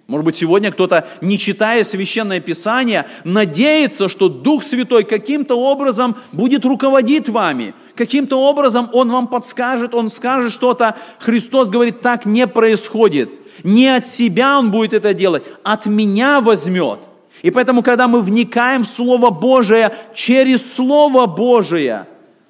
Может 0.08 0.24
быть, 0.26 0.36
сегодня 0.36 0.72
кто-то, 0.72 1.08
не 1.22 1.40
читая 1.40 1.84
Священное 1.84 2.40
Писание, 2.40 3.08
надеется, 3.24 4.08
что 4.08 4.30
Дух 4.30 4.64
Святой 4.64 5.04
каким-то 5.04 5.56
образом 5.56 6.16
будет 6.32 6.64
руководить 6.64 7.28
вами, 7.28 7.74
каким-то 7.96 8.40
образом 8.40 8.90
Он 8.94 9.12
вам 9.12 9.28
подскажет, 9.28 9.96
Он 9.96 10.12
скажет 10.12 10.54
что-то. 10.54 10.96
Христос 11.18 11.70
говорит, 11.70 12.02
так 12.02 12.26
не 12.26 12.46
происходит. 12.46 13.32
Не 13.64 13.96
от 13.96 14.06
себя 14.06 14.60
Он 14.60 14.70
будет 14.70 14.94
это 14.94 15.16
делать, 15.16 15.44
от 15.64 15.88
меня 15.88 16.40
возьмет. 16.40 17.00
И 17.42 17.50
поэтому, 17.50 17.82
когда 17.82 18.08
мы 18.08 18.22
вникаем 18.22 18.84
в 18.84 18.88
Слово 18.88 19.32
Божие, 19.32 19.92
через 20.14 20.76
Слово 20.76 21.26
Божие 21.26 22.06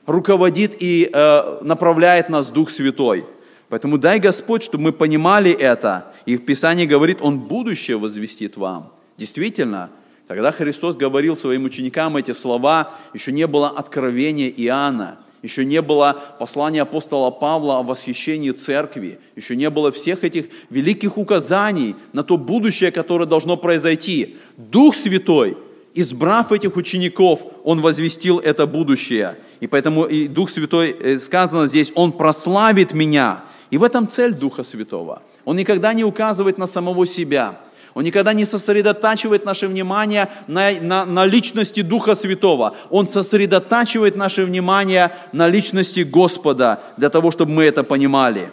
руководит 0.05 0.75
и 0.81 1.09
э, 1.11 1.57
направляет 1.61 2.27
нас 2.27 2.49
Дух 2.49 2.69
Святой– 2.69 3.25
Поэтому 3.75 3.97
дай 3.97 4.21
Господь, 4.21 4.63
чтобы 4.63 4.85
мы 4.85 4.91
понимали 4.93 5.51
это. 5.51 6.05
И 6.25 6.37
Писание 6.37 6.87
говорит, 6.87 7.17
Он 7.19 7.39
будущее 7.39 7.97
возвестит 7.97 8.55
вам. 8.55 8.93
Действительно, 9.17 9.89
когда 10.29 10.53
Христос 10.53 10.95
говорил 10.95 11.35
своим 11.35 11.65
ученикам 11.65 12.15
эти 12.15 12.31
слова, 12.31 12.93
еще 13.13 13.33
не 13.33 13.45
было 13.47 13.67
откровения 13.67 14.47
Иоанна, 14.47 15.17
еще 15.41 15.65
не 15.65 15.81
было 15.81 16.17
послания 16.39 16.83
апостола 16.83 17.31
Павла 17.31 17.79
о 17.79 17.83
восхищении 17.83 18.51
церкви, 18.51 19.19
еще 19.35 19.57
не 19.57 19.69
было 19.69 19.91
всех 19.91 20.23
этих 20.23 20.45
великих 20.69 21.17
указаний 21.17 21.97
на 22.13 22.23
то 22.23 22.37
будущее, 22.37 22.91
которое 22.91 23.25
должно 23.25 23.57
произойти. 23.57 24.37
Дух 24.55 24.95
Святой, 24.95 25.57
избрав 25.93 26.53
этих 26.53 26.77
учеников, 26.77 27.41
Он 27.65 27.81
возвестил 27.81 28.39
это 28.39 28.67
будущее. 28.67 29.35
И 29.59 29.67
поэтому 29.67 30.05
и 30.05 30.29
Дух 30.29 30.49
Святой, 30.49 30.91
э, 30.91 31.19
сказано 31.19 31.67
здесь, 31.67 31.91
Он 31.93 32.13
прославит 32.13 32.93
меня– 32.93 33.43
и 33.69 33.77
в 33.77 33.83
этом 33.83 34.07
цель 34.07 34.33
Духа 34.33 34.63
Святого. 34.63 35.21
Он 35.43 35.55
никогда 35.55 35.93
не 35.93 36.03
указывает 36.03 36.57
на 36.57 36.67
самого 36.67 37.05
себя. 37.05 37.59
Он 37.93 38.03
никогда 38.03 38.33
не 38.33 38.43
сосредотачивает 38.43 39.45
наше 39.45 39.67
внимание 39.67 40.27
на, 40.47 40.71
на, 40.81 41.05
на 41.05 41.25
личности 41.25 41.81
Духа 41.81 42.15
Святого. 42.15 42.75
Он 42.89 43.07
сосредотачивает 43.07 44.15
наше 44.15 44.43
внимание 44.43 45.11
на 45.31 45.47
личности 45.47 46.01
Господа, 46.01 46.81
для 46.97 47.09
того, 47.09 47.31
чтобы 47.31 47.51
мы 47.51 47.63
это 47.63 47.83
понимали. 47.83 48.51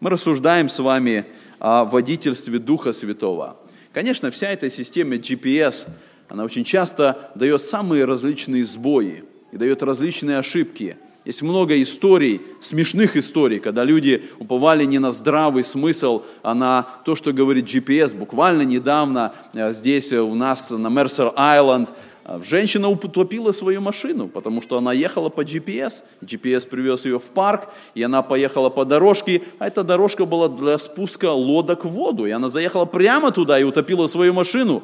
Мы 0.00 0.10
рассуждаем 0.10 0.68
с 0.68 0.78
вами 0.78 1.24
о 1.58 1.84
водительстве 1.84 2.58
Духа 2.58 2.92
Святого. 2.92 3.56
Конечно, 3.92 4.30
вся 4.30 4.48
эта 4.48 4.68
система 4.68 5.14
GPS, 5.14 5.88
она 6.28 6.44
очень 6.44 6.64
часто 6.64 7.30
дает 7.34 7.62
самые 7.62 8.04
различные 8.04 8.66
сбои 8.66 9.24
и 9.50 9.56
дает 9.56 9.82
различные 9.82 10.38
ошибки– 10.38 10.98
есть 11.24 11.40
много 11.40 11.80
историй, 11.80 12.42
смешных 12.60 13.16
историй, 13.16 13.58
когда 13.58 13.82
люди 13.82 14.24
уповали 14.38 14.84
не 14.84 14.98
на 14.98 15.10
здравый 15.10 15.64
смысл, 15.64 16.22
а 16.42 16.54
на 16.54 16.86
то, 17.04 17.14
что 17.14 17.32
говорит 17.32 17.64
GPS. 17.64 18.14
Буквально 18.14 18.62
недавно 18.62 19.32
э, 19.54 19.72
здесь 19.72 20.12
э, 20.12 20.20
у 20.20 20.34
нас 20.34 20.70
на 20.70 20.88
Мерсер-Айленд 20.88 21.88
э, 22.26 22.42
женщина 22.42 22.90
утопила 22.90 23.52
свою 23.52 23.80
машину, 23.80 24.28
потому 24.28 24.60
что 24.60 24.76
она 24.76 24.92
ехала 24.92 25.30
по 25.30 25.40
GPS. 25.40 26.04
GPS 26.20 26.68
привез 26.68 27.06
ее 27.06 27.18
в 27.18 27.30
парк, 27.30 27.68
и 27.94 28.02
она 28.02 28.20
поехала 28.20 28.68
по 28.68 28.84
дорожке, 28.84 29.40
а 29.58 29.66
эта 29.66 29.82
дорожка 29.82 30.26
была 30.26 30.50
для 30.50 30.76
спуска 30.76 31.32
лодок 31.32 31.86
в 31.86 31.88
воду. 31.88 32.26
И 32.26 32.32
она 32.32 32.50
заехала 32.50 32.84
прямо 32.84 33.30
туда 33.30 33.58
и 33.58 33.64
утопила 33.64 34.06
свою 34.08 34.34
машину. 34.34 34.82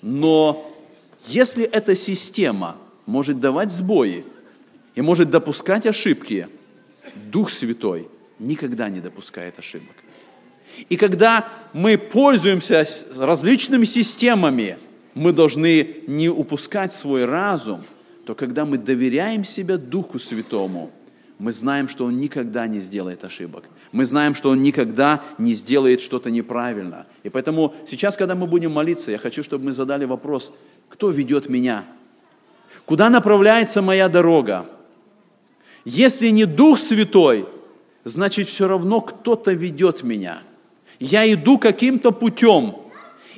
Но 0.00 0.70
если 1.26 1.64
эта 1.64 1.94
система 1.94 2.76
может 3.04 3.40
давать 3.40 3.70
сбои, 3.70 4.24
и 4.94 5.00
может 5.00 5.30
допускать 5.30 5.86
ошибки, 5.86 6.48
Дух 7.14 7.50
Святой 7.50 8.08
никогда 8.38 8.88
не 8.88 9.00
допускает 9.00 9.58
ошибок. 9.58 9.94
И 10.88 10.96
когда 10.96 11.48
мы 11.72 11.98
пользуемся 11.98 12.84
различными 13.18 13.84
системами, 13.84 14.78
мы 15.14 15.32
должны 15.32 15.96
не 16.06 16.28
упускать 16.28 16.92
свой 16.92 17.24
разум, 17.24 17.82
то 18.26 18.34
когда 18.34 18.64
мы 18.64 18.78
доверяем 18.78 19.44
себя 19.44 19.76
Духу 19.76 20.18
Святому, 20.18 20.90
мы 21.38 21.52
знаем, 21.52 21.88
что 21.88 22.06
Он 22.06 22.18
никогда 22.18 22.66
не 22.66 22.80
сделает 22.80 23.24
ошибок. 23.24 23.64
Мы 23.92 24.04
знаем, 24.04 24.34
что 24.34 24.50
Он 24.50 24.62
никогда 24.62 25.22
не 25.38 25.54
сделает 25.54 26.00
что-то 26.00 26.30
неправильно. 26.30 27.06
И 27.22 27.28
поэтому 27.28 27.74
сейчас, 27.86 28.16
когда 28.16 28.34
мы 28.34 28.46
будем 28.46 28.72
молиться, 28.72 29.10
я 29.10 29.18
хочу, 29.18 29.42
чтобы 29.42 29.66
мы 29.66 29.72
задали 29.72 30.04
вопрос, 30.04 30.52
кто 30.88 31.10
ведет 31.10 31.48
меня? 31.48 31.84
Куда 32.86 33.10
направляется 33.10 33.82
моя 33.82 34.08
дорога? 34.08 34.66
Если 35.84 36.28
не 36.28 36.46
Дух 36.46 36.78
Святой, 36.78 37.46
значит 38.04 38.48
все 38.48 38.66
равно 38.66 39.00
кто-то 39.00 39.52
ведет 39.52 40.02
меня. 40.02 40.38
Я 40.98 41.30
иду 41.32 41.58
каким-то 41.58 42.10
путем. 42.10 42.76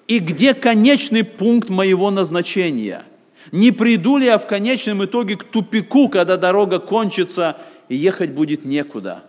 И 0.06 0.20
где 0.20 0.54
конечный 0.54 1.24
пункт 1.24 1.68
моего 1.68 2.10
назначения? 2.10 3.02
Не 3.50 3.72
приду 3.72 4.18
ли 4.18 4.26
я 4.26 4.38
в 4.38 4.46
конечном 4.46 5.04
итоге 5.04 5.36
к 5.36 5.44
тупику, 5.44 6.08
когда 6.08 6.36
дорога 6.36 6.78
кончится 6.78 7.56
и 7.88 7.96
ехать 7.96 8.30
будет 8.30 8.64
некуда? 8.64 9.24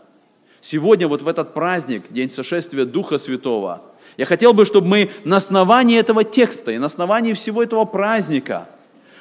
Сегодня, 0.61 1.07
вот 1.07 1.23
в 1.23 1.27
этот 1.27 1.53
праздник, 1.53 2.03
День 2.09 2.29
сошествия 2.29 2.85
Духа 2.85 3.17
Святого, 3.17 3.81
я 4.17 4.25
хотел 4.25 4.53
бы, 4.53 4.65
чтобы 4.65 4.87
мы 4.87 5.11
на 5.23 5.37
основании 5.37 5.97
этого 5.97 6.23
текста 6.23 6.71
и 6.71 6.77
на 6.77 6.87
основании 6.87 7.33
всего 7.33 7.63
этого 7.63 7.85
праздника 7.85 8.67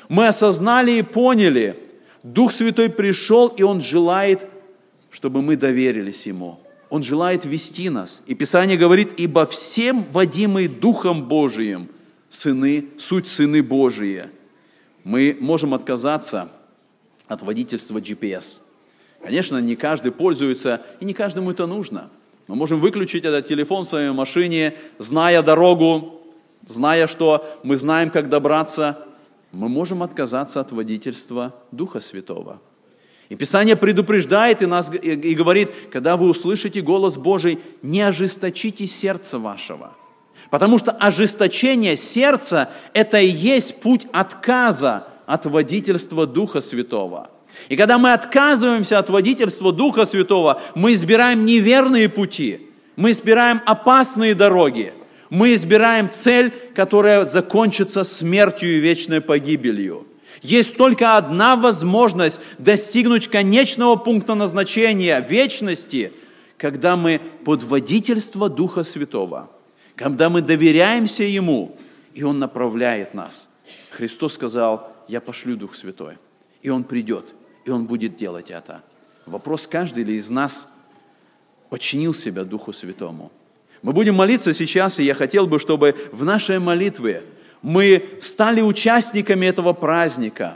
мы 0.09 0.27
осознали 0.27 0.93
и 0.93 1.03
поняли– 1.03 1.79
Дух 2.27 2.53
Святой 2.53 2.91
пришел, 2.91 3.47
и 3.49 3.63
Он 3.63 3.81
желает, 3.81 4.49
чтобы 5.11 5.43
мы 5.43 5.57
доверились 5.57 6.27
Ему. 6.27 6.59
Он 6.91 7.03
желает 7.05 7.45
вести 7.45 7.89
нас. 7.89 8.23
И 8.27 8.35
Писание 8.35 8.77
говорит, 8.77 9.13
ибо 9.17 9.47
всем 9.47 10.05
водимые 10.11 10.69
Духом 10.69 11.29
Божиим 11.29 11.89
сыны, 12.29 12.87
суть 12.99 13.29
сыны 13.29 13.63
Божии. 13.63 14.25
Мы 15.05 15.37
можем 15.39 15.73
отказаться 15.73 16.49
от 17.29 17.43
водительства 17.43 17.99
GPS. 17.99 18.61
Конечно, 19.23 19.59
не 19.59 19.77
каждый 19.77 20.11
пользуется, 20.11 20.83
и 20.99 21.05
не 21.05 21.15
каждому 21.15 21.53
это 21.53 21.67
нужно. 21.67 22.11
Мы 22.49 22.57
можем 22.57 22.81
выключить 22.81 23.25
этот 23.25 23.47
телефон 23.47 23.85
в 23.85 23.89
своей 23.89 24.11
машине, 24.11 24.77
зная 24.99 25.43
дорогу, 25.43 26.23
зная, 26.67 27.07
что 27.07 27.47
мы 27.63 27.77
знаем, 27.77 28.11
как 28.11 28.29
добраться 28.29 29.07
мы 29.57 29.69
можем 29.69 30.03
отказаться 30.03 30.61
от 30.61 30.71
водительства 30.71 31.55
Духа 31.73 32.01
Святого. 32.01 32.61
И 33.31 33.35
Писание 33.35 33.75
предупреждает 33.75 34.63
и, 34.63 34.67
нас, 34.67 34.93
и 34.95 35.35
говорит, 35.35 35.71
когда 35.91 36.17
вы 36.17 36.29
услышите 36.29 36.81
голос 36.81 37.17
Божий, 37.17 37.59
не 37.83 38.03
ожесточите 38.03 38.87
сердце 38.87 39.39
вашего. 39.39 39.95
Потому 40.51 40.79
что 40.79 40.93
ожесточение 40.93 41.97
сердца– 41.97 42.71
это 42.93 43.19
и 43.19 43.29
есть 43.29 43.81
путь 43.81 44.07
отказа 44.13 45.09
от 45.27 45.47
водительства 45.47 46.27
Духа 46.27 46.61
Святого. 46.61 47.31
И 47.69 47.77
когда 47.77 47.99
мы 47.99 48.13
отказываемся 48.13 48.99
от 48.99 49.09
водительства 49.09 49.73
Духа 49.73 50.05
Святого, 50.05 50.61
мы 50.75 50.93
избираем 50.93 51.47
неверные 51.47 52.09
пути, 52.09 52.61
мы 52.95 53.11
избираем 53.11 53.63
опасные 53.65 54.35
дороги– 54.35 54.93
мы 55.31 55.55
избираем 55.55 56.11
цель, 56.11 56.53
которая 56.75 57.27
закончится 57.27 58.05
смертью 58.05 58.77
и 58.77 58.81
вечной 58.81 59.21
погибелью. 59.21 60.07
Есть 60.43 60.77
только 60.77 61.17
одна 61.17 61.57
возможность 61.57 62.41
достигнуть 62.59 63.29
конечного 63.29 63.97
пункта 63.97 64.35
назначения 64.35 65.19
вечности, 65.21 66.13
когда 66.59 66.97
мы 66.97 67.21
под 67.45 67.63
водительство 67.65 68.49
Духа 68.49 68.83
Святого, 68.83 69.51
когда 69.95 70.29
мы 70.29 70.43
доверяемся 70.43 71.25
Ему, 71.25 71.77
и 72.15 72.23
Он 72.23 72.39
направляет 72.39 73.15
нас. 73.15 73.51
Христос 73.91 74.35
сказал, 74.35 74.95
я 75.09 75.21
пошлю 75.21 75.57
Дух 75.57 75.75
Святой, 75.75 76.19
и 76.63 76.71
Он 76.71 76.85
придет, 76.85 77.35
и 77.65 77.71
Он 77.71 77.87
будет 77.87 78.17
делать 78.17 78.51
это. 78.51 78.83
Вопрос, 79.25 79.67
каждый 79.67 80.05
ли 80.05 80.17
из 80.17 80.31
нас 80.31 80.73
подчинил 81.71 82.15
себя 82.15 82.45
Духу 82.45 82.73
Святому– 82.73 83.33
мы 83.87 83.93
будем 83.93 84.17
молиться 84.17 84.53
сейчас, 84.53 84.99
и 84.99 85.05
я 85.05 85.15
хотел 85.15 85.47
бы, 85.47 85.61
чтобы 85.61 85.95
в 86.11 86.25
нашей 86.25 86.59
молитве 86.59 87.23
мы 87.63 88.03
стали 88.21 88.61
участниками 88.61 89.47
этого 89.47 89.75
праздника, 89.75 90.55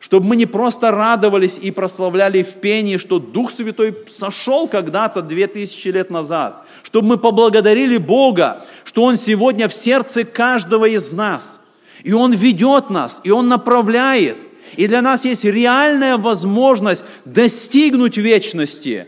чтобы 0.00 0.26
мы 0.26 0.34
не 0.34 0.46
просто 0.46 0.90
радовались 0.90 1.60
и 1.62 1.70
прославляли 1.70 2.42
в 2.42 2.54
пении, 2.54 2.96
что 2.96 3.20
Дух 3.20 3.52
Святой 3.52 3.96
сошел 4.08 4.66
когда-то 4.66 5.22
две 5.22 5.46
тысячи 5.46 5.86
лет 5.86 6.10
назад, 6.10 6.66
чтобы 6.82 7.06
мы 7.06 7.18
поблагодарили 7.18 7.98
Бога, 7.98 8.64
что 8.82 9.04
Он 9.04 9.16
сегодня 9.16 9.68
в 9.68 9.72
сердце 9.72 10.24
каждого 10.24 10.86
из 10.86 11.12
нас, 11.12 11.64
и 12.02 12.12
Он 12.12 12.32
ведет 12.32 12.90
нас, 12.90 13.20
и 13.22 13.30
Он 13.30 13.46
направляет, 13.46 14.38
и 14.76 14.88
для 14.88 15.02
нас 15.02 15.24
есть 15.24 15.44
реальная 15.44 16.16
возможность 16.16 17.04
достигнуть 17.24 18.16
вечности, 18.16 19.06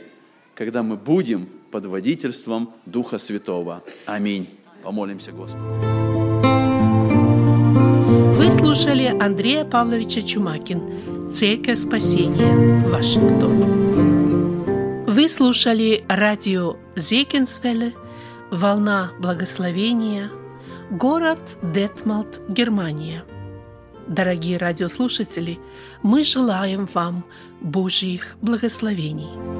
когда 0.58 0.82
мы 0.82 0.96
будем 0.96 1.48
под 1.70 1.86
водительством 1.86 2.70
Духа 2.84 3.18
Святого. 3.18 3.84
Аминь. 4.06 4.48
Помолимся 4.82 5.30
Господу. 5.30 5.62
Вы 8.36 8.50
слушали 8.50 9.16
Андрея 9.20 9.64
Павловича 9.64 10.22
Чумакин, 10.22 11.30
Церковь 11.32 11.78
Спасения, 11.78 12.84
Вашингтон. 12.88 15.04
Вы 15.06 15.28
слушали 15.28 16.04
радио 16.08 16.76
Зекинсвелле, 16.96 17.94
Волна 18.50 19.12
Благословения, 19.20 20.28
город 20.90 21.38
Детмалт, 21.62 22.40
Германия. 22.48 23.22
Дорогие 24.08 24.58
радиослушатели, 24.58 25.60
мы 26.02 26.24
желаем 26.24 26.88
вам 26.92 27.24
Божьих 27.60 28.36
благословений. 28.40 29.57